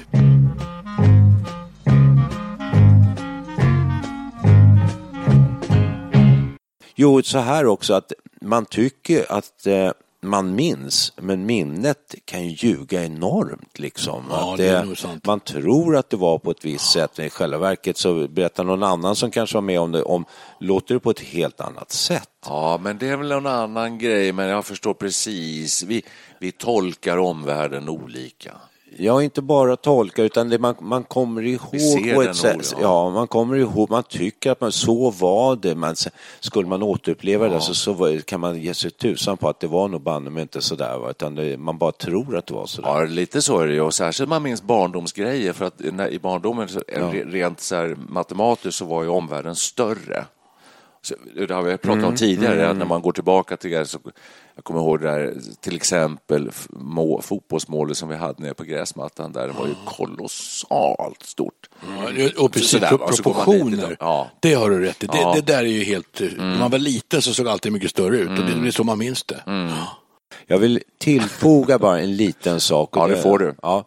Jo, 6.94 7.22
så 7.22 7.38
här 7.38 7.66
också 7.66 7.94
att 7.94 8.12
man 8.40 8.64
tycker 8.64 9.32
att 9.32 9.66
eh, 9.66 9.90
man 10.28 10.54
minns, 10.54 11.12
men 11.16 11.46
minnet 11.46 12.14
kan 12.24 12.48
ju 12.48 12.68
ljuga 12.68 13.04
enormt. 13.04 13.78
Liksom. 13.78 14.24
Ja, 14.30 14.52
att 14.52 14.56
det 14.56 14.68
är 14.68 14.84
nog 14.84 14.98
sant. 14.98 15.26
Man 15.26 15.40
tror 15.40 15.96
att 15.96 16.10
det 16.10 16.16
var 16.16 16.38
på 16.38 16.50
ett 16.50 16.64
visst 16.64 16.90
sätt, 16.90 17.10
men 17.16 17.26
i 17.26 17.30
själva 17.30 17.58
verket 17.58 17.96
så 17.96 18.28
berättar 18.28 18.64
någon 18.64 18.82
annan 18.82 19.16
som 19.16 19.30
kanske 19.30 19.56
var 19.56 19.62
med 19.62 19.80
om 19.80 19.92
det, 19.92 20.02
om, 20.02 20.24
låter 20.60 20.94
det 20.94 21.00
på 21.00 21.10
ett 21.10 21.20
helt 21.20 21.60
annat 21.60 21.90
sätt. 21.90 22.28
Ja, 22.46 22.80
men 22.82 22.98
det 22.98 23.08
är 23.08 23.16
väl 23.16 23.32
en 23.32 23.46
annan 23.46 23.98
grej, 23.98 24.32
men 24.32 24.48
jag 24.48 24.64
förstår 24.64 24.94
precis. 24.94 25.82
Vi, 25.82 26.02
vi 26.40 26.52
tolkar 26.52 27.18
omvärlden 27.18 27.88
olika. 27.88 28.52
Ja, 28.98 29.22
inte 29.22 29.42
bara 29.42 29.76
tolka, 29.76 30.22
utan 30.22 30.48
det 30.48 30.58
man, 30.58 30.74
man 30.80 31.04
kommer 31.04 31.42
ihåg 31.42 32.14
på 32.14 32.22
ett 32.22 32.36
sätt. 32.36 32.72
ja. 32.72 32.78
Ja, 32.82 33.10
man 33.10 33.26
kommer 33.28 33.56
ihåg, 33.56 33.90
man 33.90 34.02
tycker 34.02 34.50
att 34.50 34.60
man, 34.60 34.72
så 34.72 35.10
var 35.10 35.56
det. 35.56 35.74
Man, 35.74 35.94
skulle 36.40 36.68
man 36.68 36.82
återuppleva 36.82 37.48
det 37.48 37.60
så, 37.60 37.74
så 37.74 37.92
var- 37.92 38.20
kan 38.20 38.40
man 38.40 38.60
ge 38.60 38.74
sig 38.74 38.90
tusan 38.90 39.36
på 39.36 39.48
att 39.48 39.60
det 39.60 39.66
var 39.66 39.88
nog 39.88 40.00
banne 40.00 40.30
mig 40.30 40.42
inte 40.42 40.60
sådär, 40.62 40.98
va? 40.98 41.10
utan 41.10 41.34
det, 41.34 41.58
man 41.58 41.78
bara 41.78 41.92
tror 41.92 42.36
att 42.36 42.46
det 42.46 42.54
var 42.54 42.66
sådär. 42.66 42.88
Ja, 42.88 43.04
lite 43.04 43.42
så 43.42 43.58
är 43.58 43.66
det 43.66 43.72
ju. 43.74 43.80
Och 43.80 43.94
särskilt 43.94 44.28
man 44.28 44.42
minns 44.42 44.62
barndomsgrejer. 44.62 45.52
För 45.52 45.64
att 45.64 45.74
när, 45.92 46.08
i 46.08 46.18
barndomen, 46.18 46.68
re- 46.68 47.30
rent 47.30 47.60
så 47.60 47.74
här, 47.74 47.96
matematiskt, 48.08 48.78
så 48.78 48.84
var 48.84 49.02
ju 49.02 49.08
omvärlden 49.08 49.56
större. 49.56 50.24
Så, 51.02 51.14
det 51.48 51.54
har 51.54 51.62
vi 51.62 51.76
pratat 51.76 52.04
om 52.04 52.16
tidigare, 52.16 52.68
att 52.70 52.76
när 52.76 52.86
man 52.86 53.02
går 53.02 53.12
tillbaka 53.12 53.56
till 53.56 53.70
det 53.70 53.86
så 53.86 53.98
jag 54.56 54.64
kommer 54.64 54.80
ihåg 54.80 55.00
det 55.00 55.06
där, 55.10 55.34
till 55.60 55.76
exempel 55.76 56.50
må, 56.70 57.20
fotbollsmålet 57.22 57.96
som 57.96 58.08
vi 58.08 58.16
hade 58.16 58.42
nere 58.42 58.54
på 58.54 58.64
gräsmattan 58.64 59.32
där, 59.32 59.46
det 59.48 59.52
var 59.58 59.66
ju 59.66 59.74
kolossalt 59.84 61.22
stort. 61.22 61.68
Ja, 62.16 62.28
Och 62.38 62.52
precis, 62.52 62.70
Sådär, 62.70 62.90
dit 62.90 63.00
proportioner. 63.22 63.70
lite. 63.70 63.96
Ja. 64.00 64.30
Det 64.40 64.54
har 64.54 64.70
du 64.70 64.80
rätt 64.80 65.04
i. 65.04 65.06
Det, 65.06 65.18
Ja. 65.18 65.32
det 65.34 65.40
där 65.40 65.58
är 65.58 65.62
ju 65.62 65.84
helt... 65.84 66.20
När 66.36 66.58
man 66.58 66.70
var 66.70 66.78
liten 66.78 67.22
så 67.22 67.34
såg 67.34 67.48
alltid 67.48 67.72
mycket 67.72 67.90
större 67.90 68.16
ut 68.16 68.28
och 68.28 68.34
det, 68.46 68.60
det 68.62 68.66
är 68.68 68.70
så 68.70 68.84
man 68.84 68.98
minns 68.98 69.24
det. 69.24 69.42
Jag 70.46 70.58
vill 70.58 70.80
tillfoga 70.98 71.78
bara 71.78 72.00
en 72.00 72.16
liten 72.16 72.60
sak. 72.60 72.90
Ja, 72.92 73.06
det 73.06 73.16
får 73.22 73.38
du. 73.38 73.54
Ja. 73.62 73.84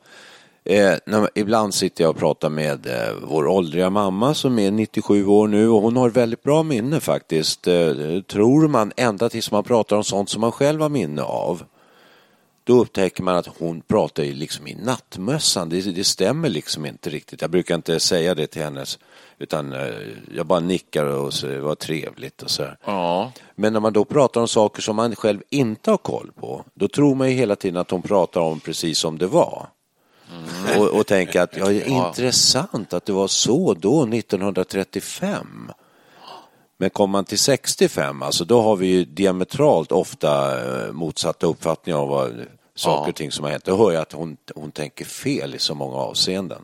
Eh, 0.63 0.93
när, 1.05 1.29
ibland 1.35 1.73
sitter 1.73 2.03
jag 2.03 2.11
och 2.11 2.17
pratar 2.17 2.49
med 2.49 2.87
eh, 2.87 3.13
vår 3.21 3.47
åldriga 3.47 3.89
mamma 3.89 4.33
som 4.33 4.59
är 4.59 4.71
97 4.71 5.25
år 5.25 5.47
nu 5.47 5.69
och 5.69 5.81
hon 5.81 5.97
har 5.97 6.09
väldigt 6.09 6.43
bra 6.43 6.63
minne 6.63 6.99
faktiskt. 6.99 7.67
Eh, 7.67 8.21
tror 8.27 8.67
man 8.67 8.91
ända 8.97 9.29
tills 9.29 9.51
man 9.51 9.63
pratar 9.63 9.95
om 9.95 10.03
sånt 10.03 10.29
som 10.29 10.41
man 10.41 10.51
själv 10.51 10.81
har 10.81 10.89
minne 10.89 11.21
av. 11.21 11.63
Då 12.63 12.81
upptäcker 12.81 13.23
man 13.23 13.35
att 13.35 13.47
hon 13.59 13.81
pratar 13.81 14.23
liksom 14.23 14.67
i 14.67 14.75
nattmössan. 14.75 15.69
Det, 15.69 15.81
det 15.81 16.03
stämmer 16.03 16.49
liksom 16.49 16.85
inte 16.85 17.09
riktigt. 17.09 17.41
Jag 17.41 17.51
brukar 17.51 17.75
inte 17.75 17.99
säga 17.99 18.35
det 18.35 18.47
till 18.47 18.61
hennes 18.61 18.99
utan 19.39 19.73
eh, 19.73 19.93
jag 20.35 20.45
bara 20.45 20.59
nickar 20.59 21.05
och 21.05 21.33
säger 21.33 21.59
vad 21.59 21.79
trevligt 21.79 22.41
och 22.41 22.51
så. 22.51 22.67
Ja. 22.85 23.31
Men 23.55 23.73
när 23.73 23.79
man 23.79 23.93
då 23.93 24.05
pratar 24.05 24.41
om 24.41 24.47
saker 24.47 24.81
som 24.81 24.95
man 24.95 25.15
själv 25.15 25.41
inte 25.49 25.91
har 25.91 25.97
koll 25.97 26.31
på, 26.35 26.63
då 26.73 26.87
tror 26.87 27.15
man 27.15 27.29
ju 27.29 27.35
hela 27.35 27.55
tiden 27.55 27.77
att 27.77 27.91
hon 27.91 28.01
pratar 28.01 28.41
om 28.41 28.59
precis 28.59 28.99
som 28.99 29.17
det 29.17 29.27
var. 29.27 29.67
Och, 30.77 30.87
och 30.87 31.07
tänker 31.07 31.41
att 31.41 31.57
ja, 31.57 31.71
intressant 31.71 32.93
att 32.93 33.05
det 33.05 33.13
var 33.13 33.27
så 33.27 33.73
då 33.73 34.03
1935. 34.03 35.71
Men 36.77 36.89
kommer 36.89 37.11
man 37.11 37.25
till 37.25 37.39
65, 37.39 38.23
alltså 38.23 38.45
då 38.45 38.61
har 38.61 38.75
vi 38.75 38.87
ju 38.87 39.05
diametralt 39.05 39.91
ofta 39.91 40.61
eh, 40.61 40.91
motsatta 40.91 41.47
uppfattningar 41.47 41.99
om 41.99 42.09
vad 42.09 42.45
saker 42.75 43.09
och 43.09 43.15
ting 43.15 43.31
som 43.31 43.43
har 43.43 43.51
hänt. 43.51 43.65
Då 43.65 43.77
hör 43.77 43.91
jag 43.91 44.01
att 44.01 44.11
hon, 44.11 44.37
hon 44.55 44.71
tänker 44.71 45.05
fel 45.05 45.55
i 45.55 45.59
så 45.59 45.75
många 45.75 45.95
avseenden. 45.95 46.61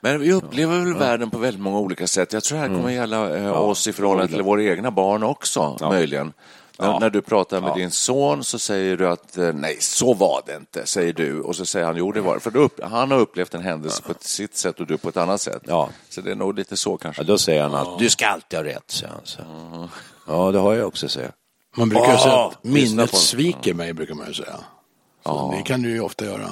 Men 0.00 0.20
vi 0.20 0.32
upplever 0.32 0.78
väl 0.78 0.94
världen 0.94 1.30
på 1.30 1.38
väldigt 1.38 1.62
många 1.62 1.78
olika 1.78 2.06
sätt. 2.06 2.32
Jag 2.32 2.44
tror 2.44 2.58
det 2.58 2.68
här 2.68 2.74
kommer 2.76 2.90
gälla 2.90 3.36
eh, 3.36 3.60
oss 3.60 3.86
i 3.86 3.92
förhållande 3.92 4.32
till 4.32 4.42
våra 4.42 4.62
egna 4.62 4.90
barn 4.90 5.22
också, 5.22 5.76
möjligen. 5.80 6.32
När, 6.78 7.00
när 7.00 7.10
du 7.10 7.22
pratar 7.22 7.60
med 7.60 7.74
din 7.74 7.90
son 7.90 8.44
så 8.44 8.58
säger 8.58 8.96
du 8.96 9.08
att 9.08 9.36
eh, 9.38 9.52
nej, 9.52 9.76
så 9.80 10.14
var 10.14 10.42
det 10.46 10.56
inte, 10.56 10.86
säger 10.86 11.12
du. 11.12 11.40
Och 11.40 11.56
så 11.56 11.66
säger 11.66 11.86
han 11.86 11.96
jo, 11.96 12.12
det 12.12 12.20
var 12.20 12.34
det. 12.34 12.40
För 12.40 12.56
upp, 12.56 12.80
han 12.82 13.10
har 13.10 13.18
upplevt 13.18 13.54
en 13.54 13.62
händelse 13.62 14.02
på 14.02 14.12
ett 14.12 14.22
sitt 14.22 14.56
sätt 14.56 14.80
och 14.80 14.86
du 14.86 14.98
på 14.98 15.08
ett 15.08 15.16
annat 15.16 15.40
sätt. 15.40 15.62
Ja. 15.64 15.88
Så 16.08 16.20
det 16.20 16.30
är 16.30 16.34
nog 16.34 16.54
lite 16.58 16.76
så 16.76 16.96
kanske. 16.96 17.22
Ja, 17.22 17.26
då 17.26 17.38
säger 17.38 17.62
han 17.62 17.74
att 17.74 17.98
du 17.98 18.10
ska 18.10 18.26
alltid 18.26 18.58
ha 18.58 18.64
rätt, 18.64 18.90
säger 18.90 19.12
han. 19.12 19.20
Så. 19.24 19.40
Ja, 20.26 20.52
det 20.52 20.58
har 20.58 20.74
jag 20.74 20.86
också, 20.86 21.08
säger. 21.08 21.30
Man 21.76 21.88
brukar 21.88 22.14
Ah, 22.14 22.18
säga 22.18 22.34
att 22.34 22.64
minnet 22.64 23.14
sviker 23.14 23.74
mig, 23.74 23.92
brukar 23.92 24.14
man 24.14 24.26
ju 24.28 24.34
säga. 24.34 24.56
Så 25.24 25.54
Det 25.56 25.62
kan 25.62 25.82
du 25.82 25.90
ju 25.90 26.00
ofta 26.00 26.24
göra. 26.24 26.50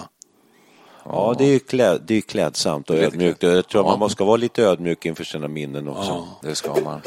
Ja, 1.05 1.35
det 1.39 1.45
är 1.45 1.49
ju 1.49 1.59
klä, 1.59 1.99
det 1.99 2.15
är 2.15 2.21
klädsamt 2.21 2.91
och 2.91 2.97
ödmjukt. 2.97 3.43
Jag 3.43 3.69
tror 3.69 3.93
att 3.93 3.99
man 3.99 4.11
ska 4.11 4.25
vara 4.25 4.37
lite 4.37 4.63
ödmjuk 4.63 5.07
inför 5.07 5.25
sina 5.25 5.49
minnen 5.49 5.89
också. 5.89 6.29
Det 6.43 6.55
ska 6.55 6.75
man. 6.85 7.01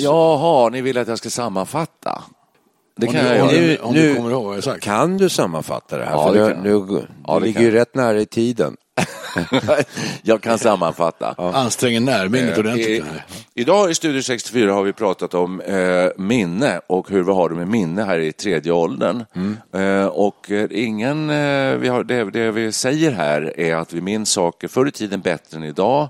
Jaha, 0.00 0.68
ni 0.68 0.80
vill 0.80 0.98
att 0.98 1.08
jag 1.08 1.18
ska 1.18 1.30
sammanfatta? 1.30 2.22
Det 2.96 3.06
kan 3.06 3.14
du- 3.24 3.30
jag 3.30 3.36
göra. 3.36 3.50
du- 3.50 3.76
om 3.78 3.94
du 3.94 4.14
kommer 4.16 4.30
ihåg 4.30 4.64
sagt. 4.64 4.82
Kan 4.84 5.16
du 5.16 5.28
sammanfatta 5.28 5.98
det 5.98 6.04
här? 6.04 6.12
Ja, 6.12 6.26
För 6.32 6.34
det 6.48 6.52
kan 6.54 6.62
nu, 6.62 6.70
jag. 6.70 7.02
Ja, 7.26 7.34
det 7.34 7.40
ligger 7.46 7.54
kan 7.60 7.62
ju 7.64 7.70
rätt 7.70 7.94
nära 7.94 8.20
i 8.20 8.26
tiden. 8.26 8.76
jag 10.22 10.40
kan 10.42 10.58
sammanfatta. 10.58 11.34
Anstränger 11.54 12.00
närminnet 12.00 12.52
Eh, 12.52 12.58
ordentligt. 12.60 12.88
i, 12.88 13.02
idag 13.54 13.90
i 13.90 13.94
Studio 13.94 14.22
64 14.22 14.72
har 14.72 14.82
vi 14.82 14.92
pratat 14.92 15.34
om 15.34 15.60
eh, 15.60 16.06
minne 16.16 16.80
och 16.86 17.10
hur 17.10 17.22
vi 17.22 17.32
har 17.32 17.48
det 17.48 17.54
med 17.54 17.68
minne 17.68 18.02
här 18.02 18.18
i 18.18 18.32
tredje 18.32 18.72
åldern. 18.72 19.24
Eh, 19.74 20.06
och 20.06 20.50
eh, 20.50 20.66
ingen, 20.70 21.30
eh, 21.30 21.74
vi 21.76 21.88
har, 21.88 22.04
det, 22.04 22.24
det 22.30 22.50
vi 22.50 22.72
säger 22.72 23.10
här 23.12 23.60
är 23.60 23.76
att 23.76 23.92
vi 23.92 24.00
minns 24.00 24.30
saker 24.30 24.68
förr 24.68 24.86
i 24.88 24.90
tiden 24.90 25.20
bättre 25.20 25.56
än 25.56 25.64
idag. 25.64 26.08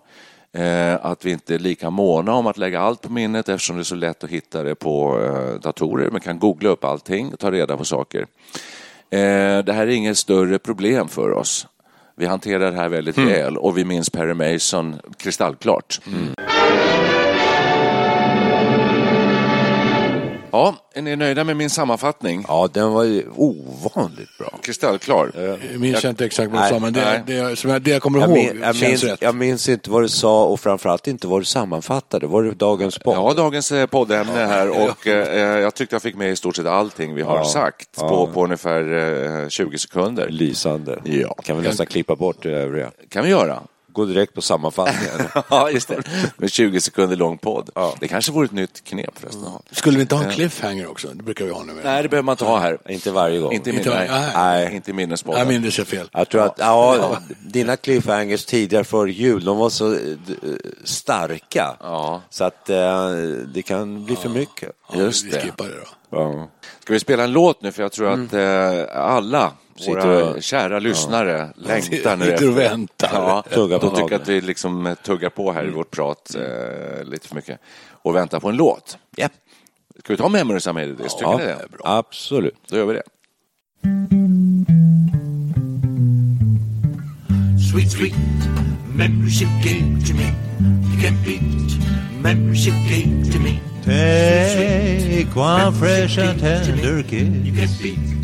Eh, 0.52 1.06
att 1.06 1.24
vi 1.24 1.30
inte 1.30 1.54
är 1.54 1.58
lika 1.58 1.90
måna 1.90 2.32
om 2.32 2.46
att 2.46 2.58
lägga 2.58 2.80
allt 2.80 3.02
på 3.02 3.12
minnet 3.12 3.48
eftersom 3.48 3.76
det 3.76 3.82
är 3.82 3.84
så 3.84 3.94
lätt 3.94 4.24
att 4.24 4.30
hitta 4.30 4.62
det 4.62 4.74
på 4.74 5.20
eh, 5.24 5.60
datorer. 5.60 6.10
Man 6.10 6.20
kan 6.20 6.38
googla 6.38 6.68
upp 6.68 6.84
allting 6.84 7.32
och 7.32 7.38
ta 7.38 7.50
reda 7.50 7.76
på 7.76 7.84
saker. 7.84 8.26
Eh, 9.10 9.58
det 9.64 9.72
här 9.72 9.86
är 9.86 9.90
inget 9.90 10.18
större 10.18 10.58
problem 10.58 11.08
för 11.08 11.30
oss. 11.32 11.66
Vi 12.16 12.26
hanterar 12.26 12.70
det 12.70 12.76
här 12.76 12.88
väldigt 12.88 13.18
väl 13.18 13.56
och 13.56 13.78
vi 13.78 13.84
minns 13.84 14.10
Perry 14.10 14.34
Mason 14.34 14.96
kristallklart. 15.16 16.00
Ja, 20.52 20.74
är 20.94 21.02
ni 21.02 21.16
nöjda 21.16 21.44
med 21.44 21.56
min 21.56 21.70
sammanfattning? 21.70 22.44
Ja, 22.48 22.68
den 22.72 22.92
var 22.92 23.04
ju 23.04 23.24
ovanligt 23.36 24.38
bra. 24.38 24.58
Kristallklar. 24.62 25.30
Jag 25.72 25.80
minns 25.80 26.04
inte 26.04 26.24
exakt 26.26 26.52
vad 26.52 26.64
du 26.64 26.68
sa, 26.68 26.78
men 26.78 26.92
det, 26.92 27.22
det, 27.26 27.58
som 27.58 27.70
jag, 27.70 27.82
det 27.82 27.90
jag 27.90 28.02
kommer 28.02 28.20
Jag, 28.20 28.28
ihåg 28.28 28.36
min, 28.38 28.62
jag, 28.62 28.76
känns 28.76 28.88
minns, 28.90 29.04
rätt. 29.04 29.22
jag 29.22 29.34
minns 29.34 29.68
inte 29.68 29.90
vad 29.90 30.02
du 30.02 30.08
sa 30.08 30.44
och 30.44 30.60
framförallt 30.60 31.06
inte 31.08 31.26
vad 31.26 31.40
du 31.40 31.44
sammanfattade. 31.44 32.26
Var 32.26 32.42
det 32.42 32.50
dagens 32.54 32.98
podd? 32.98 33.16
Ja, 33.16 33.34
dagens 33.36 33.72
eh, 33.72 33.86
poddämne 33.86 34.32
här 34.46 34.70
och 34.70 35.06
eh, 35.06 35.60
jag 35.60 35.74
tyckte 35.74 35.94
jag 35.94 36.02
fick 36.02 36.16
med 36.16 36.30
i 36.30 36.36
stort 36.36 36.56
sett 36.56 36.66
allting 36.66 37.14
vi 37.14 37.22
har 37.22 37.36
Ja. 37.36 37.44
sagt 37.44 37.88
Ja. 37.96 38.08
på, 38.08 38.26
på 38.26 38.44
ungefär 38.44 39.42
eh, 39.42 39.48
20 39.48 39.78
sekunder. 39.78 40.28
Lysande. 40.28 40.98
Ja. 41.04 41.34
Kan 41.44 41.56
vi 41.56 41.68
nästan 41.68 41.86
klippa 41.86 42.16
bort 42.16 42.42
det 42.42 42.50
övriga. 42.50 42.90
kan 43.10 43.24
vi 43.24 43.30
göra. 43.30 43.62
Gå 43.98 44.04
direkt 44.04 44.34
på 44.34 44.42
sammanfattningen. 44.42 45.28
ja, 45.50 45.70
just 45.70 45.88
det. 45.88 46.02
Med 46.36 46.50
20 46.50 46.80
sekunder 46.80 47.16
lång 47.16 47.38
podd. 47.38 47.70
Det 48.00 48.08
kanske 48.08 48.32
vore 48.32 48.44
ett 48.44 48.52
nytt 48.52 48.84
knep 48.84 49.18
förresten. 49.18 49.44
att 49.44 49.50
ha. 49.50 49.62
Skulle 49.70 49.96
vi 49.96 50.02
inte 50.02 50.14
ha 50.14 50.24
en 50.24 50.30
cliffhanger 50.30 50.90
också? 50.90 51.08
Det 51.08 51.22
brukar 51.22 51.44
vi 51.44 51.50
ha 51.50 51.62
nu. 51.64 51.72
Nej, 51.84 52.02
det 52.02 52.08
behöver 52.08 52.24
man 52.24 52.32
inte 52.32 52.44
ha 52.44 52.58
här. 52.58 52.78
inte 52.88 53.10
varje 53.10 53.38
gång. 53.40 53.52
Inte, 53.52 53.70
i 53.70 53.72
min, 53.72 53.80
Inte 53.80 54.30
nej, 54.34 54.74
inte 54.74 54.90
Jag 54.90 54.96
minnespodden. 54.96 55.48
minns 55.48 55.78
jag 55.78 55.86
fel. 55.86 56.08
Jag 56.12 56.28
tror 56.28 56.42
att 56.42 56.54
ja, 56.58 57.18
dina 57.40 57.76
cliffhangers 57.76 58.44
tidigare 58.44 58.84
före 58.84 59.12
jul, 59.12 59.44
de 59.44 59.58
var 59.58 59.70
så 59.70 59.92
eh, 59.94 59.98
eh, 59.98 60.48
starka. 60.84 61.76
Ja. 61.80 62.22
Så 62.30 62.44
att 62.44 62.70
eh, 62.70 63.10
det 63.54 63.62
kan 63.62 64.04
bli 64.04 64.16
för 64.16 64.28
mycket. 64.28 64.72
Just 64.94 65.24
vi 65.24 65.30
det. 65.30 65.40
skippar 65.40 65.64
det 65.64 65.74
då. 66.10 66.16
Ja. 66.18 66.48
Ska 66.82 66.92
vi 66.92 67.00
spela 67.00 67.24
en 67.24 67.32
låt 67.32 67.62
nu? 67.62 67.72
För 67.72 67.82
jag 67.82 67.92
tror 67.92 68.08
att 68.12 68.32
eh, 68.32 69.00
alla 69.04 69.52
våra 69.86 70.24
och- 70.24 70.42
kära 70.42 70.78
lyssnare 70.78 71.48
längtar 71.56 72.16
nu 72.16 72.24
Sitter 72.24 72.48
och 72.50 72.58
väntar. 72.58 73.08
Ja, 73.12 73.44
Tuggar 73.50 73.78
på 73.78 73.86
de 73.90 73.96
tycker 74.02 74.16
att 74.16 74.28
vi 74.28 74.40
liksom 74.40 74.86
eh, 74.86 74.94
tuggar 74.94 75.30
på 75.30 75.52
här 75.52 75.66
i 75.66 75.70
vårt 75.70 75.90
prat 75.90 76.34
eh, 76.34 77.04
lite 77.04 77.28
för 77.28 77.34
mycket 77.34 77.60
och 77.90 78.14
väntar 78.16 78.40
på 78.40 78.48
en 78.48 78.56
låt. 78.56 78.98
Ja. 79.16 79.28
Ska 79.98 80.12
vi 80.12 80.16
ta 80.16 80.28
Memories 80.28 80.66
of 80.66 80.74
Made 80.74 80.96
This? 80.96 81.14
Tycker 81.14 81.30
Ja, 81.30 81.36
ni 81.38 81.44
det? 81.44 81.58
absolut. 81.84 82.54
Då 82.68 82.76
gör 82.76 82.84
vi 82.86 82.94
det. 82.94 83.02
Sweet, 87.70 87.90
sweet 87.90 88.14
memories 88.94 89.42
you 89.42 89.48
gave 89.62 90.06
to 90.06 90.14
me. 90.14 90.32
You 90.90 90.98
can't 91.02 91.24
beat 91.24 92.22
memories 92.22 92.66
you 92.66 92.72
gave 92.88 93.32
to 93.32 93.38
me. 93.38 93.60
Take 93.84 95.36
one 95.36 95.72
fresh 95.72 96.18
and 96.18 96.38
tender 96.40 96.96
You 96.98 97.02
kiss. 97.02 97.20
can't 97.20 97.82
beat 97.82 98.17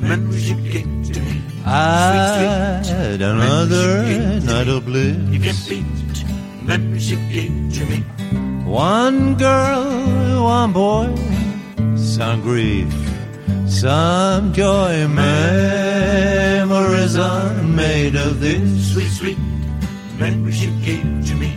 memories 0.00 0.50
you 0.50 0.56
gave 0.56 1.12
to 1.12 1.20
me. 1.20 1.42
Add 1.66 3.20
another 3.20 4.40
night 4.40 4.68
of 4.68 4.84
bliss. 4.86 5.16
You 5.30 5.40
can't 5.40 5.68
beat 5.68 6.24
memories 6.62 7.10
you 7.10 7.18
gave 7.30 7.72
to 7.74 7.86
me. 7.86 7.98
One 8.64 9.34
girl, 9.36 10.44
one 10.44 10.72
boy, 10.72 11.14
some 11.96 12.40
grief, 12.40 12.92
some 13.66 14.52
joy. 14.52 15.08
Memories 15.08 15.96
are 17.16 17.62
made 17.62 18.16
of 18.16 18.40
this. 18.40 18.92
Sweet, 18.92 19.10
sweet 19.10 19.38
memories 20.18 20.64
you 20.64 20.70
gave 20.84 21.26
to 21.28 21.34
me. 21.34 21.56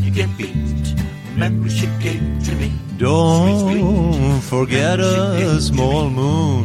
You 0.00 0.12
can't 0.12 0.36
beat 0.38 0.94
memories 1.36 1.82
you 1.82 1.88
gave 2.00 2.44
to 2.46 2.54
me. 2.56 2.72
Don't 2.96 4.40
forget 4.40 5.00
a 5.00 5.60
small 5.60 6.08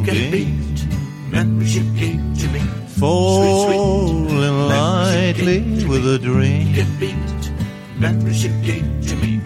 beat, 0.05 0.68
memories 1.39 1.75
you 1.77 1.83
gave 1.95 2.19
to 2.41 2.47
me. 2.49 2.59
falling 2.99 4.57
lightly 4.75 5.61
with 5.87 6.03
a 6.15 6.19
dream. 6.19 6.67
Memories 7.97 8.43
you 8.43 8.51
gave 8.69 8.87
to 9.07 9.15
me. 9.23 9.39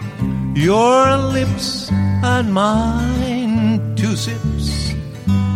Your 0.56 1.16
lips 1.36 1.92
and 2.34 2.52
mine, 2.52 3.94
two 3.94 4.16
sips 4.16 4.90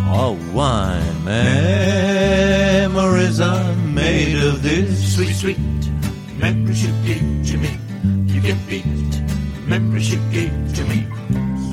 of 0.07 0.39
wine. 0.55 1.25
Memories 1.25 3.41
are 3.41 3.75
made 4.03 4.39
of 4.51 4.63
this. 4.63 5.15
Sweet, 5.15 5.35
sweet 5.43 5.59
memories 6.39 6.81
you 6.87 6.93
gave 7.11 7.29
to 7.51 7.57
me. 7.65 7.73
You 8.33 8.41
get 8.41 8.59
beat, 8.69 9.13
memories 9.67 10.09
you 10.13 10.21
gave 10.31 10.55
to 10.77 10.83
me. 10.91 10.99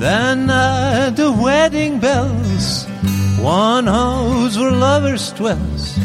Then 0.00 0.50
at 0.50 1.10
the 1.10 1.30
wedding 1.30 2.00
bells, 2.00 2.85
one 3.46 3.86
house 3.86 4.58
where 4.58 4.72
lovers 4.72 5.30
dwells. 5.32 5.96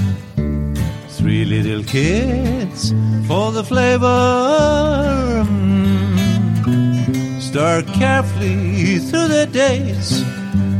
Three 1.17 1.43
little 1.43 1.83
kids 1.83 2.93
for 3.27 3.51
the 3.51 3.63
flavor. 3.63 5.43
Mm. 5.43 7.41
Stir 7.41 7.81
carefully 7.93 8.99
through 8.99 9.27
the 9.27 9.47
days. 9.47 10.23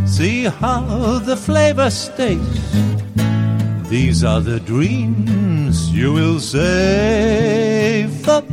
See 0.06 0.44
how 0.44 1.18
the 1.18 1.36
flavor 1.36 1.90
stays. 1.90 2.72
These 3.90 4.24
are 4.24 4.42
the 4.42 4.60
dreams 4.60 5.90
you 5.90 6.14
will 6.14 6.40
save 6.40 8.30
up. 8.30 8.46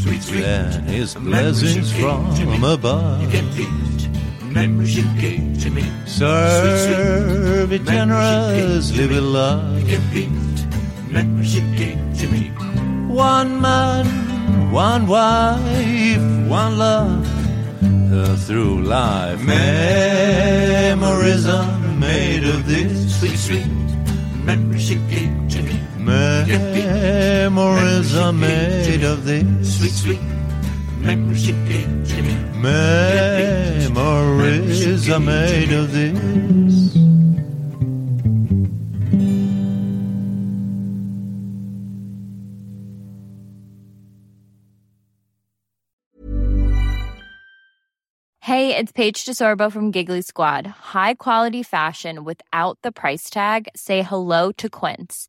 Sweet, 0.00 0.22
sweet 0.22 0.44
And 0.44 0.90
his 0.90 1.14
blessings 1.14 1.90
gave 1.92 2.02
to 2.36 2.44
me. 2.44 2.52
from 2.52 2.64
above. 2.64 3.97
You 4.48 4.54
get 4.54 4.54
beat, 4.54 4.54
memories 4.54 4.96
you 4.96 5.04
gave 5.20 5.60
to 5.62 5.70
me. 5.70 5.84
Serve 6.06 7.70
it 7.72 7.84
generously 7.84 9.06
with 9.06 9.22
love. 9.22 9.84
Memories 11.10 11.54
you 11.54 11.60
gave 11.76 11.98
to 12.18 12.26
me. 12.28 12.50
One 13.08 13.60
man, 13.60 14.06
one 14.70 15.06
wife, 15.06 16.48
one 16.48 16.78
love. 16.78 17.26
Uh, 18.10 18.34
through 18.36 18.82
life, 18.82 19.38
memories 19.44 21.46
are 21.46 21.78
made 21.98 22.44
of 22.44 22.66
this. 22.66 23.18
Sweet, 23.20 23.36
sweet 23.38 23.66
memories 24.44 24.88
you 24.90 24.98
gave 25.08 25.30
to 25.50 25.62
me. 25.62 25.78
Memories 25.98 26.56
are 28.16 28.32
made 28.32 29.04
of 29.04 29.24
this. 29.24 29.78
Sweet, 29.78 29.92
sweet 29.92 30.37
Memories 31.00 31.48
are 35.10 35.20
made 35.20 35.72
of 35.72 35.92
this. 35.92 36.96
Hey, 48.40 48.74
it's 48.74 48.92
Paige 48.92 49.24
DeSorbo 49.26 49.70
from 49.70 49.90
Giggly 49.90 50.22
Squad. 50.22 50.66
High 50.66 51.14
quality 51.14 51.62
fashion 51.62 52.24
without 52.24 52.78
the 52.82 52.90
price 52.90 53.28
tag. 53.30 53.68
Say 53.76 54.02
hello 54.02 54.52
to 54.52 54.68
Quince. 54.70 55.28